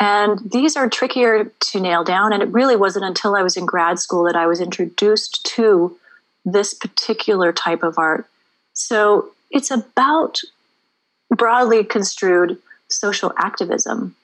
And 0.00 0.38
these 0.52 0.76
are 0.76 0.88
trickier 0.88 1.52
to 1.58 1.80
nail 1.80 2.04
down. 2.04 2.32
And 2.32 2.42
it 2.42 2.48
really 2.50 2.76
wasn't 2.76 3.04
until 3.04 3.34
I 3.34 3.42
was 3.42 3.56
in 3.56 3.66
grad 3.66 3.98
school 3.98 4.24
that 4.24 4.36
I 4.36 4.46
was 4.46 4.60
introduced 4.60 5.44
to 5.56 5.96
this 6.44 6.72
particular 6.72 7.52
type 7.52 7.82
of 7.82 7.98
art. 7.98 8.26
So 8.74 9.30
it's 9.50 9.72
about 9.72 10.40
broadly 11.30 11.82
construed 11.84 12.58
social 12.88 13.32
activism 13.38 14.14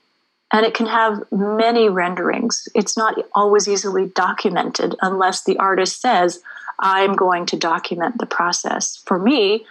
And 0.55 0.65
it 0.65 0.73
can 0.73 0.87
have 0.87 1.21
many 1.33 1.89
renderings. 1.89 2.69
It's 2.77 2.97
not 2.97 3.17
always 3.35 3.69
easily 3.69 4.07
documented 4.07 4.95
unless 5.03 5.43
the 5.43 5.57
artist 5.57 6.01
says, 6.01 6.41
I'm 6.79 7.15
going 7.15 7.47
to 7.47 7.57
document 7.57 8.19
the 8.19 8.27
process. 8.27 9.03
For 9.07 9.19
me, 9.19 9.67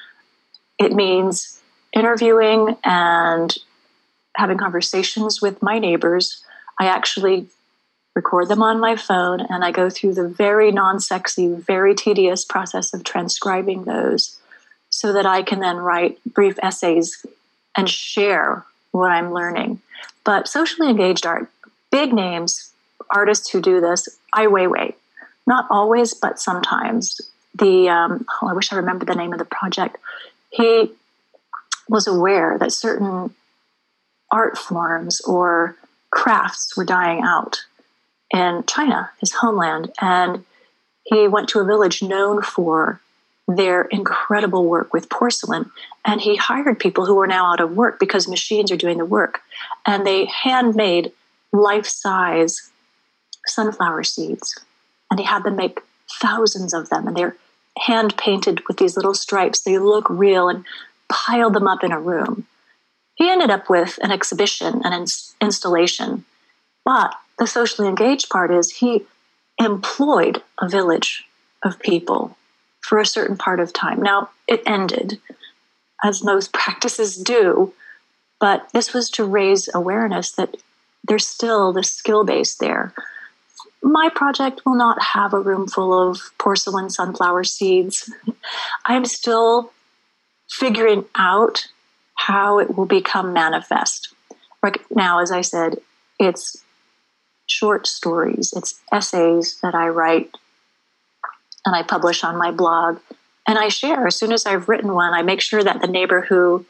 it 0.79 0.93
means 0.93 1.59
interviewing 1.93 2.77
and 2.83 3.55
having 4.35 4.57
conversations 4.57 5.41
with 5.41 5.61
my 5.61 5.79
neighbors. 5.79 6.43
I 6.79 6.87
actually 6.87 7.47
record 8.15 8.47
them 8.47 8.61
on 8.61 8.79
my 8.79 8.95
phone 8.95 9.41
and 9.41 9.63
I 9.63 9.71
go 9.71 9.89
through 9.89 10.13
the 10.15 10.27
very 10.27 10.71
non 10.71 10.99
sexy, 10.99 11.53
very 11.53 11.95
tedious 11.95 12.45
process 12.45 12.93
of 12.93 13.03
transcribing 13.03 13.83
those 13.83 14.39
so 14.89 15.13
that 15.13 15.25
I 15.25 15.41
can 15.41 15.59
then 15.59 15.77
write 15.77 16.19
brief 16.25 16.57
essays 16.61 17.25
and 17.75 17.89
share 17.89 18.65
what 18.91 19.11
I'm 19.11 19.33
learning. 19.33 19.81
But 20.23 20.47
socially 20.47 20.89
engaged 20.89 21.25
art, 21.25 21.49
big 21.91 22.13
names, 22.13 22.71
artists 23.09 23.49
who 23.49 23.61
do 23.61 23.81
this, 23.81 24.07
I 24.33 24.43
Ai 24.43 24.47
Weiwei. 24.47 24.93
Not 25.45 25.65
always, 25.69 26.13
but 26.13 26.39
sometimes. 26.39 27.19
The 27.55 27.89
um, 27.89 28.25
oh, 28.41 28.47
I 28.47 28.53
wish 28.53 28.73
I 28.73 28.77
remember 28.77 29.05
the 29.05 29.15
name 29.15 29.31
of 29.31 29.39
the 29.39 29.45
project. 29.45 29.97
He 30.49 30.91
was 31.87 32.07
aware 32.07 32.57
that 32.57 32.71
certain 32.71 33.35
art 34.31 34.57
forms 34.57 35.21
or 35.21 35.75
crafts 36.09 36.75
were 36.75 36.85
dying 36.85 37.21
out 37.23 37.63
in 38.31 38.63
China, 38.67 39.11
his 39.19 39.31
homeland, 39.33 39.91
and 40.01 40.43
he 41.03 41.27
went 41.27 41.49
to 41.49 41.59
a 41.59 41.65
village 41.65 42.01
known 42.01 42.41
for 42.41 42.99
their 43.47 43.83
incredible 43.83 44.65
work 44.65 44.93
with 44.93 45.09
porcelain. 45.09 45.69
And 46.05 46.21
he 46.21 46.35
hired 46.35 46.79
people 46.79 47.05
who 47.05 47.15
were 47.15 47.27
now 47.27 47.51
out 47.51 47.59
of 47.59 47.75
work 47.75 47.99
because 47.99 48.27
machines 48.27 48.71
are 48.71 48.77
doing 48.77 48.97
the 48.97 49.05
work. 49.05 49.41
And 49.85 50.05
they 50.05 50.25
handmade 50.25 51.11
life 51.51 51.85
size 51.85 52.71
sunflower 53.45 54.03
seeds. 54.03 54.57
And 55.13 55.19
he 55.19 55.27
had 55.27 55.43
them 55.43 55.55
make 55.55 55.79
thousands 56.09 56.73
of 56.73 56.89
them. 56.89 57.07
And 57.07 57.15
they're 57.15 57.37
hand 57.77 58.17
painted 58.17 58.63
with 58.67 58.77
these 58.77 58.95
little 58.95 59.13
stripes. 59.13 59.61
They 59.61 59.77
look 59.77 60.09
real 60.09 60.49
and 60.49 60.65
piled 61.07 61.53
them 61.53 61.67
up 61.67 61.83
in 61.83 61.91
a 61.91 61.99
room. 61.99 62.47
He 63.13 63.29
ended 63.29 63.51
up 63.51 63.69
with 63.69 63.99
an 64.01 64.09
exhibition, 64.09 64.81
an 64.83 64.91
ins- 64.91 65.35
installation. 65.39 66.25
But 66.83 67.13
the 67.37 67.45
socially 67.45 67.87
engaged 67.87 68.31
part 68.31 68.49
is 68.49 68.71
he 68.71 69.05
employed 69.59 70.41
a 70.59 70.67
village 70.67 71.25
of 71.61 71.77
people 71.77 72.35
for 72.81 72.97
a 72.97 73.05
certain 73.05 73.37
part 73.37 73.59
of 73.59 73.71
time. 73.71 74.01
Now, 74.01 74.31
it 74.47 74.63
ended, 74.65 75.21
as 76.03 76.23
most 76.23 76.51
practices 76.53 77.17
do, 77.17 77.71
but 78.39 78.67
this 78.73 78.95
was 78.95 79.11
to 79.11 79.25
raise 79.25 79.69
awareness 79.75 80.31
that 80.31 80.57
there's 81.07 81.27
still 81.27 81.71
the 81.71 81.83
skill 81.83 82.23
base 82.23 82.55
there. 82.55 82.95
My 83.83 84.09
project 84.15 84.61
will 84.65 84.75
not 84.75 85.01
have 85.01 85.33
a 85.33 85.39
room 85.39 85.67
full 85.67 86.09
of 86.09 86.19
porcelain 86.39 86.89
sunflower 86.89 87.43
seeds. 87.43 88.11
I'm 88.85 89.05
still 89.05 89.71
figuring 90.49 91.05
out 91.15 91.67
how 92.15 92.59
it 92.59 92.77
will 92.77 92.85
become 92.85 93.33
manifest. 93.33 94.13
Right 94.61 94.79
now, 94.89 95.19
as 95.19 95.31
I 95.31 95.41
said, 95.41 95.79
it's 96.17 96.63
short 97.45 97.85
stories, 97.85 98.53
it's 98.55 98.79
essays 98.91 99.59
that 99.61 99.75
I 99.75 99.89
write 99.89 100.31
and 101.65 101.75
I 101.75 101.83
publish 101.83 102.23
on 102.23 102.37
my 102.37 102.51
blog. 102.51 102.99
And 103.47 103.59
I 103.59 103.67
share 103.67 104.07
as 104.07 104.15
soon 104.15 104.31
as 104.31 104.45
I've 104.45 104.69
written 104.69 104.93
one, 104.93 105.13
I 105.13 105.21
make 105.21 105.41
sure 105.41 105.61
that 105.63 105.81
the 105.81 105.87
neighbor 105.87 106.21
who 106.21 106.65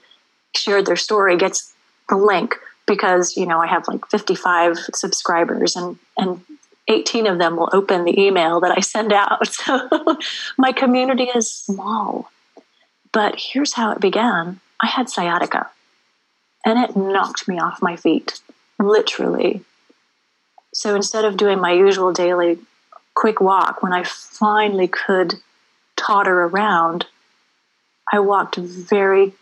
shared 0.56 0.88
their 0.88 0.96
story 0.96 1.38
gets 1.38 1.74
the 2.10 2.18
link 2.18 2.56
because, 2.88 3.38
you 3.38 3.46
know, 3.46 3.60
I 3.60 3.68
have 3.68 3.88
like 3.88 4.08
55 4.10 4.78
subscribers 4.96 5.76
and, 5.76 5.98
and 6.18 6.42
18 6.88 7.28
of 7.28 7.38
them 7.38 7.56
will 7.56 7.70
open 7.72 8.04
the 8.04 8.20
email 8.20 8.60
that 8.60 8.76
I 8.76 8.82
send 8.82 9.14
out. 9.14 9.48
So 9.66 10.18
my 10.58 10.72
community 10.72 11.26
is 11.26 11.52
small. 11.52 12.30
But 13.12 13.36
here's 13.38 13.74
how 13.74 13.92
it 13.92 14.00
began 14.00 14.60
I 14.82 14.88
had 14.88 15.10
sciatica 15.10 15.70
and 16.66 16.80
it 16.80 16.96
knocked 16.96 17.48
me 17.48 17.60
off 17.60 17.82
my 17.82 17.96
feet, 17.96 18.42
literally. 18.80 19.64
So 20.74 20.96
instead 20.96 21.26
of 21.26 21.38
doing 21.38 21.60
my 21.60 21.72
usual 21.72 22.12
daily 22.12 22.60
quick 23.14 23.40
walk, 23.40 23.84
when 23.84 23.94
I 23.94 24.04
finally 24.04 24.88
could 24.88 25.36
totter 25.96 26.44
around, 26.44 27.06
I 28.12 28.20
walked 28.20 28.56
very 28.56 29.34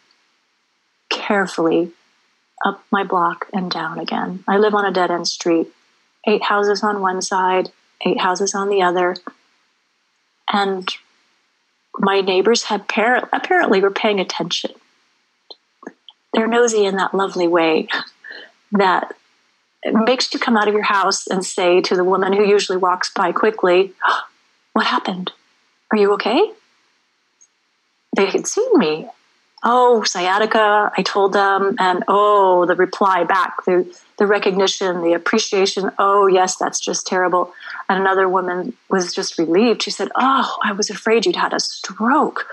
carefully 1.10 1.92
up 2.66 2.84
my 2.92 3.04
block 3.04 3.48
and 3.54 3.72
down 3.72 4.00
again. 4.00 4.44
I 4.48 4.58
live 4.58 4.76
on 4.76 4.86
a 4.86 4.92
dead 4.92 5.12
end 5.12 5.28
street, 5.28 5.68
eight 6.28 6.44
houses 6.44 6.84
on 6.84 7.02
one 7.02 7.22
side, 7.22 7.72
eight 8.06 8.20
houses 8.20 8.54
on 8.54 8.70
the 8.70 8.82
other. 8.82 9.16
And 10.52 10.88
my 11.98 12.22
neighbors 12.22 12.64
had 12.64 12.88
par- 12.88 13.30
apparently 13.34 13.82
were 13.82 13.92
paying 13.92 14.20
attention. 14.20 14.72
They're 16.34 16.48
nosy 16.48 16.86
in 16.86 16.96
that 16.96 17.14
lovely 17.14 17.48
way 17.48 17.88
that 18.72 19.16
makes 19.86 20.34
you 20.34 20.40
come 20.40 20.58
out 20.58 20.68
of 20.68 20.74
your 20.74 20.84
house 20.84 21.28
and 21.28 21.46
say 21.46 21.82
to 21.82 21.96
the 21.96 22.04
woman 22.04 22.34
who 22.34 22.46
usually 22.46 22.78
walks 22.78 23.12
by 23.14 23.32
quickly, 23.32 23.94
What 24.74 24.86
happened? 24.86 25.32
Are 25.92 25.98
you 25.98 26.14
okay? 26.14 26.52
They 28.16 28.28
had 28.28 28.48
seen 28.48 28.78
me. 28.78 29.08
Oh, 29.64 30.04
sciatica, 30.04 30.92
I 30.98 31.04
told 31.04 31.34
them. 31.34 31.76
And 31.80 32.04
oh, 32.08 32.66
the 32.66 32.76
reply 32.76 33.24
back, 33.24 33.66
the, 33.66 33.96
the 34.18 34.28
recognition, 34.28 35.04
the 35.04 35.14
appreciation. 35.14 35.92
Oh, 36.00 36.28
yes, 36.28 36.56
that's 36.56 36.80
just 36.80 37.06
terrible. 37.08 37.54
And 37.90 38.00
another 38.00 38.28
woman 38.28 38.74
was 38.90 39.14
just 39.14 39.38
relieved. 39.38 39.84
She 39.84 39.92
said, 39.92 40.10
Oh, 40.16 40.58
I 40.64 40.72
was 40.74 40.90
afraid 40.90 41.26
you'd 41.26 41.36
had 41.36 41.54
a 41.54 41.60
stroke. 41.60 42.48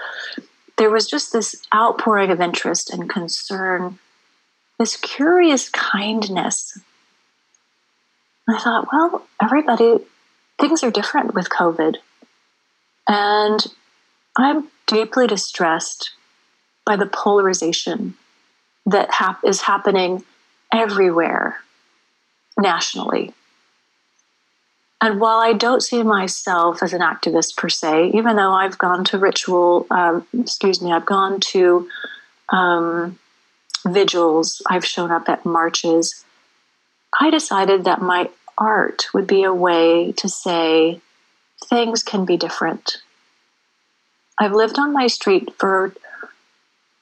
There 0.77 0.91
was 0.91 1.07
just 1.07 1.33
this 1.33 1.57
outpouring 1.75 2.31
of 2.31 2.41
interest 2.41 2.91
and 2.91 3.09
concern, 3.11 3.99
this 4.79 4.97
curious 4.97 5.69
kindness 5.71 6.79
And 8.47 8.57
I 8.57 8.61
thought, 8.61 8.89
well, 8.93 9.27
everybody, 9.43 9.97
things 10.61 10.83
are 10.83 10.91
different 10.91 11.35
with 11.35 11.51
COVID. 11.51 11.97
And 13.09 13.67
I'm 14.37 14.69
deeply 14.87 15.27
distressed 15.27 16.13
by 16.89 16.97
the 16.97 17.05
polarization 17.05 18.15
that 18.87 19.13
hap- 19.13 19.45
is 19.45 19.61
happening 19.61 20.25
everywhere 20.73 21.59
nationally. 22.59 23.35
And 25.03 25.21
while 25.21 25.39
I 25.39 25.53
don't 25.53 25.83
see 25.83 26.03
myself 26.03 26.83
as 26.83 26.95
an 26.95 27.03
activist 27.03 27.59
per 27.59 27.69
se, 27.69 28.13
even 28.15 28.37
though 28.37 28.53
I've 28.53 28.79
gone 28.79 29.05
to 29.05 29.19
ritual, 29.19 29.87
um, 29.91 30.27
excuse 30.33 30.81
me, 30.81 30.91
I've 30.91 31.05
gone 31.05 31.41
to 31.53 31.91
um, 32.49 33.19
vigils, 33.87 34.63
I've 34.71 34.87
shown 34.87 35.11
up 35.11 35.29
at 35.29 35.45
marches, 35.45 36.25
I 37.21 37.29
decided 37.29 37.85
that 37.85 38.01
my 38.01 38.31
art 38.57 39.09
would 39.13 39.27
be 39.27 39.43
a 39.43 39.53
way 39.53 40.13
to 40.13 40.29
say 40.31 41.03
things 41.67 42.03
can 42.03 42.25
be 42.25 42.39
different. 42.39 43.03
I've 44.41 44.53
lived 44.53 44.79
on 44.79 44.95
my 44.95 45.07
street 45.07 45.53
for 45.59 45.93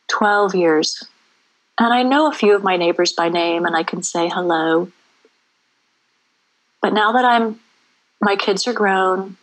12 0.08 0.54
years, 0.54 1.04
and 1.78 1.92
I 1.92 2.02
know 2.02 2.28
a 2.28 2.34
few 2.34 2.54
of 2.54 2.62
my 2.62 2.76
neighbors 2.76 3.12
by 3.12 3.28
name 3.28 3.66
and 3.66 3.76
I 3.76 3.82
can 3.82 4.02
say 4.02 4.28
hello. 4.28 4.90
But 6.80 6.92
now 6.92 7.12
that 7.12 7.24
I'm 7.24 7.60
my 8.20 8.36
kids 8.36 8.66
are 8.66 8.72
grown, 8.72 9.36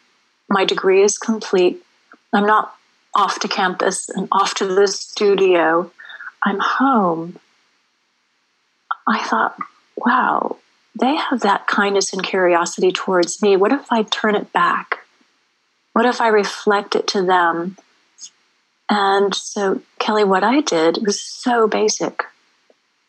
my 0.50 0.66
degree 0.66 1.04
is 1.04 1.18
complete, 1.18 1.84
I'm 2.34 2.46
not 2.46 2.76
off 3.16 3.40
to 3.40 3.48
campus 3.48 4.10
and 4.10 4.28
off 4.32 4.56
to 4.56 4.66
the 4.66 4.88
studio, 4.88 5.92
I'm 6.44 6.60
home. 6.60 7.40
I 9.08 9.24
thought, 9.24 9.58
wow, 9.96 10.58
they 11.00 11.16
have 11.16 11.42
that 11.42 11.68
kindness 11.68 12.14
and 12.14 12.24
curiosity 12.24 12.92
towards 12.92 13.42
me. 13.42 13.56
What 13.56 13.72
if 13.72 13.92
I 13.92 14.04
turn 14.04 14.36
it 14.36 14.52
back? 14.52 15.00
What 15.94 16.06
if 16.06 16.20
I 16.20 16.28
reflect 16.28 16.96
it 16.96 17.08
to 17.08 17.22
them? 17.24 17.78
And 18.90 19.34
so, 19.34 19.82
Kelly, 20.00 20.24
what 20.24 20.44
I 20.44 20.62
did 20.62 21.06
was 21.06 21.22
so 21.22 21.68
basic. 21.68 22.24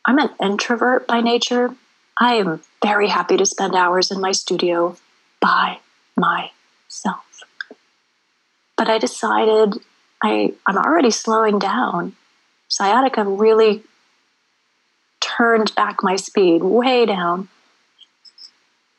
I'm 0.06 0.18
an 0.18 0.30
introvert 0.42 1.06
by 1.06 1.20
nature. 1.20 1.74
I 2.18 2.34
am 2.34 2.60
very 2.82 3.08
happy 3.08 3.36
to 3.36 3.46
spend 3.46 3.74
hours 3.74 4.10
in 4.10 4.20
my 4.20 4.32
studio 4.32 4.96
by 5.40 5.78
myself. 6.16 7.24
But 8.76 8.88
I 8.88 8.98
decided 8.98 9.78
I, 10.22 10.54
I'm 10.66 10.78
already 10.78 11.10
slowing 11.10 11.58
down. 11.58 12.14
Sciatica 12.68 13.24
really 13.24 13.82
turned 15.20 15.74
back 15.74 16.02
my 16.02 16.16
speed 16.16 16.62
way 16.62 17.06
down 17.06 17.48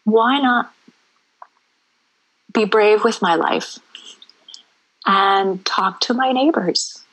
why 0.04 0.40
not 0.40 0.72
be 2.54 2.66
brave 2.66 3.04
with 3.04 3.22
my 3.22 3.36
life 3.36 3.80
and 5.06 5.66
talk 5.66 6.00
to 6.02 6.14
my 6.14 6.32
neighbors? 6.32 7.04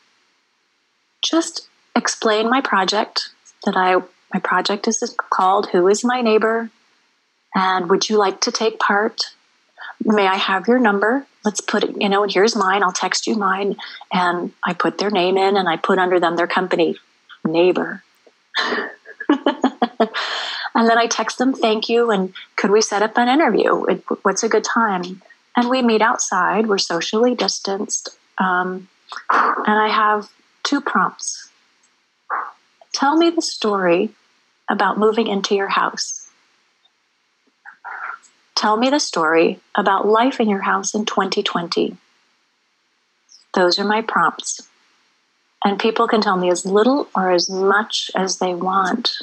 Just 1.23 1.69
explain 1.95 2.51
my 2.51 2.61
project 2.61 3.31
that 3.65 3.77
I 3.77 4.03
My 4.33 4.41
project 4.41 4.89
is 4.89 5.17
called 5.31 5.69
Who 5.71 5.89
is 5.89 6.05
My 6.05 6.21
Neighbor? 6.23 6.71
And 7.55 7.91
would 7.91 8.09
you 8.09 8.17
like 8.17 8.41
to 8.43 8.53
take 8.53 8.79
part? 8.79 9.35
May 10.05 10.27
I 10.27 10.37
have 10.37 10.69
your 10.69 10.79
number? 10.79 11.27
Let's 11.45 11.61
put 11.61 11.85
it, 11.85 12.01
you 12.01 12.09
know, 12.09 12.23
and 12.23 12.33
here's 12.33 12.57
mine. 12.57 12.83
I'll 12.83 12.93
text 12.93 13.27
you 13.27 13.37
mine. 13.37 13.77
And 14.13 14.53
I 14.65 14.73
put 14.73 14.99
their 14.99 15.11
name 15.11 15.37
in 15.37 15.57
and 15.57 15.69
I 15.69 15.77
put 15.77 15.99
under 15.99 16.19
them 16.19 16.37
their 16.37 16.47
company, 16.47 16.97
Neighbor. 17.45 18.03
and 19.29 20.89
then 20.89 20.99
I 20.99 21.07
text 21.07 21.39
them, 21.39 21.53
thank 21.53 21.89
you, 21.89 22.11
and 22.11 22.33
could 22.57 22.71
we 22.71 22.81
set 22.81 23.03
up 23.03 23.17
an 23.19 23.29
interview? 23.29 23.85
What's 24.23 24.43
a 24.43 24.49
good 24.49 24.65
time? 24.65 25.23
And 25.57 25.69
we 25.69 25.83
meet 25.83 26.03
outside, 26.03 26.67
we're 26.67 26.79
socially 26.79 27.35
distanced. 27.35 28.09
Um, 28.39 28.89
and 29.31 29.79
I 29.79 29.89
have 29.89 30.31
two 30.63 30.81
prompts. 30.81 31.51
Tell 32.95 33.17
me 33.17 33.31
the 33.31 33.43
story 33.43 34.11
about 34.71 34.99
moving 34.99 35.27
into 35.27 35.55
your 35.55 35.69
house. 35.69 36.31
Tell 38.55 38.77
me 38.77 38.91
the 38.91 39.01
story 39.01 39.61
about 39.75 40.07
life 40.07 40.41
in 40.41 40.49
your 40.49 40.63
house 40.63 40.95
in 40.95 41.05
2020. 41.05 41.97
Those 43.55 43.79
are 43.79 43.85
my 43.85 44.03
prompts. 44.03 44.69
And 45.65 45.79
people 45.79 46.09
can 46.09 46.21
tell 46.21 46.37
me 46.37 46.51
as 46.51 46.67
little 46.67 47.09
or 47.15 47.31
as 47.31 47.49
much 47.49 48.11
as 48.15 48.39
they 48.39 48.55
want, 48.55 49.23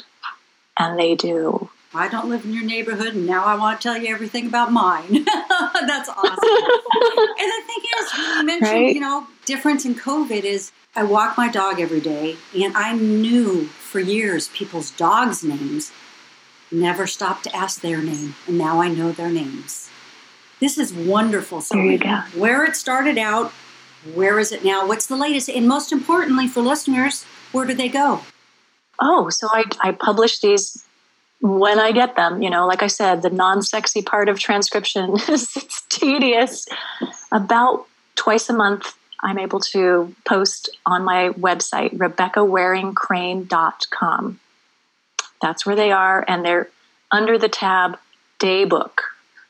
and 0.78 0.98
they 0.98 1.14
do. 1.14 1.70
I 1.92 2.06
don't 2.06 2.28
live 2.28 2.44
in 2.44 2.52
your 2.52 2.64
neighborhood, 2.64 3.14
and 3.14 3.26
now 3.26 3.44
I 3.44 3.56
want 3.56 3.80
to 3.80 3.88
tell 3.88 4.00
you 4.00 4.14
everything 4.14 4.46
about 4.46 4.70
mine. 4.70 5.24
That's 5.24 6.08
awesome. 6.08 6.28
and 6.32 7.48
the 7.48 7.62
thing 7.66 7.82
is, 7.98 8.12
you 8.14 8.44
mentioned, 8.44 8.70
right? 8.70 8.94
you 8.94 9.00
know, 9.00 9.26
difference 9.44 9.84
in 9.84 9.96
COVID 9.96 10.44
is 10.44 10.70
I 10.94 11.02
walk 11.02 11.36
my 11.36 11.48
dog 11.48 11.80
every 11.80 12.00
day, 12.00 12.36
and 12.56 12.76
I 12.76 12.94
knew 12.94 13.66
for 13.66 13.98
years 13.98 14.48
people's 14.48 14.92
dogs' 14.92 15.42
names, 15.42 15.90
never 16.70 17.08
stopped 17.08 17.42
to 17.44 17.56
ask 17.56 17.80
their 17.80 18.00
name, 18.00 18.36
and 18.46 18.56
now 18.56 18.80
I 18.80 18.88
know 18.88 19.10
their 19.10 19.30
names. 19.30 19.90
This 20.60 20.78
is 20.78 20.92
wonderful. 20.92 21.60
So, 21.60 21.76
where 22.36 22.64
it 22.64 22.76
started 22.76 23.18
out, 23.18 23.50
where 24.14 24.38
is 24.38 24.52
it 24.52 24.64
now? 24.64 24.86
What's 24.86 25.06
the 25.06 25.16
latest? 25.16 25.48
And 25.48 25.66
most 25.66 25.90
importantly, 25.90 26.46
for 26.46 26.60
listeners, 26.60 27.24
where 27.50 27.66
do 27.66 27.74
they 27.74 27.88
go? 27.88 28.20
Oh, 29.00 29.28
so 29.30 29.48
I, 29.50 29.64
I 29.80 29.92
publish 29.92 30.40
these 30.40 30.84
when 31.40 31.78
I 31.78 31.92
get 31.92 32.16
them, 32.16 32.42
you 32.42 32.50
know, 32.50 32.66
like 32.66 32.82
I 32.82 32.86
said, 32.86 33.22
the 33.22 33.30
non 33.30 33.62
sexy 33.62 34.02
part 34.02 34.28
of 34.28 34.38
transcription 34.38 35.14
is 35.28 35.56
it's 35.56 35.82
tedious. 35.88 36.66
About 37.32 37.86
twice 38.14 38.50
a 38.50 38.52
month, 38.52 38.94
I'm 39.22 39.38
able 39.38 39.60
to 39.60 40.14
post 40.26 40.68
on 40.86 41.04
my 41.04 41.30
website, 41.30 41.96
RebeccaWaringCrane.com. 41.96 44.40
That's 45.40 45.64
where 45.64 45.76
they 45.76 45.92
are, 45.92 46.22
and 46.28 46.44
they're 46.44 46.68
under 47.10 47.38
the 47.38 47.48
tab 47.48 47.98
Daybook, 48.38 48.98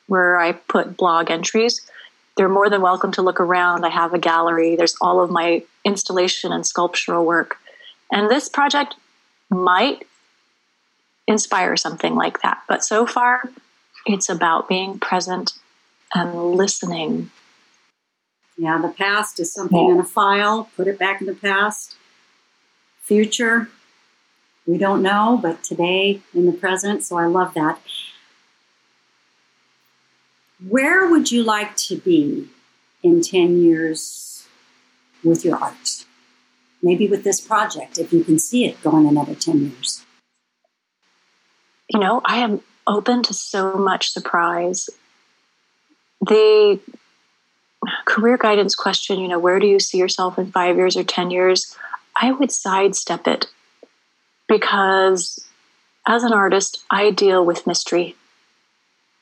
where 0.07 0.39
I 0.39 0.53
put 0.53 0.97
blog 0.97 1.29
entries. 1.31 1.81
They're 2.37 2.49
more 2.49 2.71
than 2.71 2.81
welcome 2.81 3.11
to 3.13 3.23
look 3.23 3.41
around. 3.41 3.85
I 3.85 3.91
have 3.91 4.15
a 4.15 4.19
gallery, 4.19 4.77
there's 4.77 4.95
all 5.01 5.21
of 5.21 5.31
my 5.31 5.65
installation 5.85 6.53
and 6.53 6.65
sculptural 6.65 7.25
work. 7.25 7.57
And 8.13 8.31
this 8.31 8.49
project 8.49 8.95
might 9.51 10.07
inspire 11.31 11.77
something 11.77 12.15
like 12.15 12.43
that. 12.43 12.63
But 12.69 12.85
so 12.85 13.07
far, 13.07 13.45
it's 14.07 14.29
about 14.29 14.69
being 14.69 14.99
present 14.99 15.53
and 16.15 16.55
listening. 16.55 17.31
Yeah, 18.59 18.79
the 18.79 18.89
past 18.89 19.41
is 19.41 19.53
something 19.53 19.87
yeah. 19.87 19.95
in 19.95 20.01
a 20.01 20.05
file, 20.05 20.69
put 20.77 20.89
it 20.89 20.99
back 20.99 21.21
in 21.21 21.27
the 21.27 21.35
past. 21.35 21.97
Future, 23.03 23.69
we 24.67 24.77
don't 24.77 25.03
know, 25.03 25.39
but 25.41 25.65
today 25.65 26.21
in 26.35 26.47
the 26.47 26.53
present, 26.53 27.05
so 27.05 27.17
I 27.17 27.27
love 27.27 27.55
that. 27.55 27.81
Where 30.69 31.09
would 31.09 31.33
you 31.33 31.43
like 31.43 31.77
to 31.77 31.97
be 31.97 32.49
in 33.03 33.23
10 33.23 33.63
years 33.63 34.47
with 35.25 35.45
your 35.45 35.57
art? 35.57 36.05
Maybe 36.83 37.09
with 37.09 37.25
this 37.25 37.41
project, 37.41 37.99
if 37.99 38.13
you 38.13 38.23
can 38.23 38.39
see 38.39 38.67
it 38.67 38.83
going 38.83 39.07
another 39.07 39.35
10 39.35 39.71
years 39.71 40.05
you 41.93 41.99
know, 41.99 42.21
I 42.25 42.39
am 42.39 42.61
open 42.87 43.23
to 43.25 43.35
so 43.35 43.75
much 43.75 44.11
surprise. 44.11 44.89
The 46.21 46.79
career 48.05 48.39
guidance 48.39 48.75
question, 48.75 49.19
you 49.19 49.29
know, 49.29 49.39
where 49.39 49.59
do 49.59 49.67
you 49.67 49.81
see 49.81 49.99
yourself 49.99 50.39
in 50.39 50.53
five 50.53 50.77
years 50.77 50.97
or 50.97 51.03
10 51.03 51.31
years? 51.31 51.77
I 52.15 52.31
would 52.33 52.53
sidestep 52.53 53.27
it 53.27 53.47
because 54.49 55.45
as 56.07 56.23
an 56.23 56.33
artist, 56.33 56.85
I 56.91 57.11
deal 57.11 57.45
with 57.45 57.67
mystery. 57.67 58.17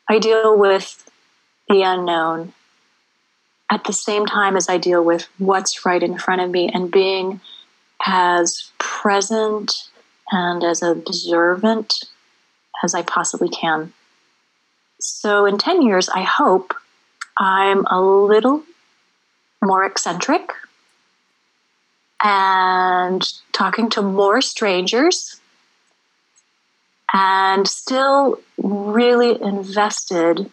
I 0.08 0.18
deal 0.18 0.56
with 0.56 1.08
the 1.68 1.82
unknown 1.82 2.52
at 3.70 3.84
the 3.84 3.92
same 3.92 4.26
time 4.26 4.56
as 4.56 4.68
I 4.68 4.78
deal 4.78 5.04
with 5.04 5.28
what's 5.38 5.84
right 5.84 6.02
in 6.02 6.18
front 6.18 6.40
of 6.40 6.50
me 6.50 6.70
and 6.72 6.90
being 6.90 7.40
as 8.06 8.70
present 8.78 9.88
and 10.30 10.64
as 10.64 10.82
observant 10.82 11.94
as 12.82 12.94
I 12.94 13.02
possibly 13.02 13.48
can. 13.48 13.92
So, 15.00 15.46
in 15.46 15.58
10 15.58 15.82
years, 15.82 16.08
I 16.08 16.22
hope 16.22 16.74
I'm 17.36 17.86
a 17.86 18.00
little 18.00 18.64
more 19.62 19.84
eccentric 19.84 20.50
and 22.22 23.22
talking 23.52 23.88
to 23.90 24.02
more 24.02 24.40
strangers 24.40 25.40
and 27.12 27.66
still 27.66 28.40
really 28.62 29.40
invested 29.40 30.50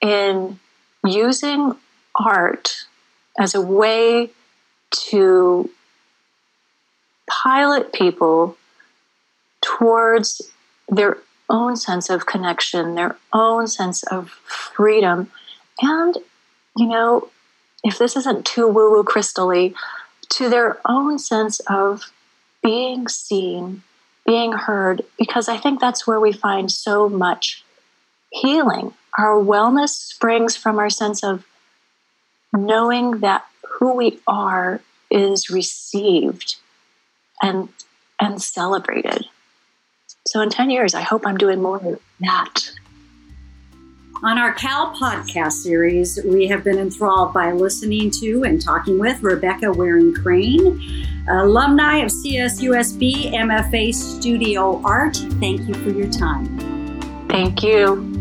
in 0.00 0.58
using 1.04 1.74
art 2.14 2.86
as 3.38 3.54
a 3.54 3.60
way 3.60 4.30
to 4.90 5.70
pilot 7.28 7.92
people 7.92 8.56
towards 9.78 10.42
their 10.88 11.18
own 11.48 11.76
sense 11.76 12.10
of 12.10 12.26
connection, 12.26 12.94
their 12.94 13.16
own 13.32 13.66
sense 13.66 14.02
of 14.04 14.30
freedom. 14.44 15.30
And, 15.80 16.16
you 16.76 16.86
know, 16.86 17.28
if 17.84 17.98
this 17.98 18.16
isn't 18.16 18.46
too 18.46 18.68
woo 18.68 18.90
woo 18.90 19.04
crystally, 19.04 19.74
to 20.30 20.48
their 20.48 20.80
own 20.86 21.18
sense 21.18 21.60
of 21.60 22.12
being 22.62 23.08
seen, 23.08 23.82
being 24.24 24.52
heard, 24.52 25.02
because 25.18 25.48
I 25.48 25.58
think 25.58 25.80
that's 25.80 26.06
where 26.06 26.20
we 26.20 26.32
find 26.32 26.70
so 26.70 27.08
much 27.08 27.64
healing. 28.30 28.94
Our 29.18 29.34
wellness 29.34 29.90
springs 29.90 30.56
from 30.56 30.78
our 30.78 30.88
sense 30.88 31.22
of 31.22 31.44
knowing 32.52 33.18
that 33.20 33.44
who 33.64 33.94
we 33.94 34.20
are 34.26 34.80
is 35.10 35.50
received 35.50 36.56
and 37.42 37.68
and 38.20 38.40
celebrated. 38.40 39.26
So 40.32 40.40
in 40.40 40.48
10 40.48 40.70
years, 40.70 40.94
I 40.94 41.02
hope 41.02 41.26
I'm 41.26 41.36
doing 41.36 41.60
more 41.60 41.76
of 41.76 42.00
that. 42.20 42.70
On 44.22 44.38
our 44.38 44.54
Cal 44.54 44.94
podcast 44.94 45.52
series, 45.52 46.18
we 46.24 46.46
have 46.46 46.64
been 46.64 46.78
enthralled 46.78 47.34
by 47.34 47.52
listening 47.52 48.10
to 48.12 48.42
and 48.44 48.58
talking 48.58 48.98
with 48.98 49.22
Rebecca 49.22 49.70
Waring 49.70 50.14
Crane, 50.14 51.06
alumni 51.28 51.98
of 51.98 52.10
CSUSB 52.10 53.34
MFA 53.34 53.94
Studio 53.94 54.80
Art. 54.86 55.18
Thank 55.38 55.68
you 55.68 55.74
for 55.74 55.90
your 55.90 56.10
time. 56.10 57.28
Thank 57.28 57.62
you. 57.62 58.11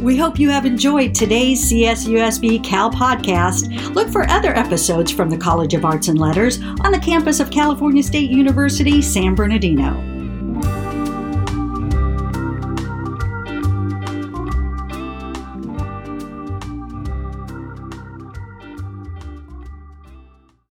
We 0.00 0.16
hope 0.16 0.38
you 0.38 0.48
have 0.50 0.64
enjoyed 0.64 1.12
today's 1.12 1.60
CSUSB 1.70 2.62
Cal 2.62 2.88
podcast. 2.88 3.94
Look 3.94 4.08
for 4.08 4.30
other 4.30 4.56
episodes 4.56 5.10
from 5.10 5.28
the 5.28 5.36
College 5.36 5.74
of 5.74 5.84
Arts 5.84 6.06
and 6.06 6.18
Letters 6.18 6.60
on 6.82 6.92
the 6.92 7.00
campus 7.00 7.40
of 7.40 7.50
California 7.50 8.02
State 8.02 8.30
University, 8.30 9.02
San 9.02 9.34
Bernardino. 9.34 10.07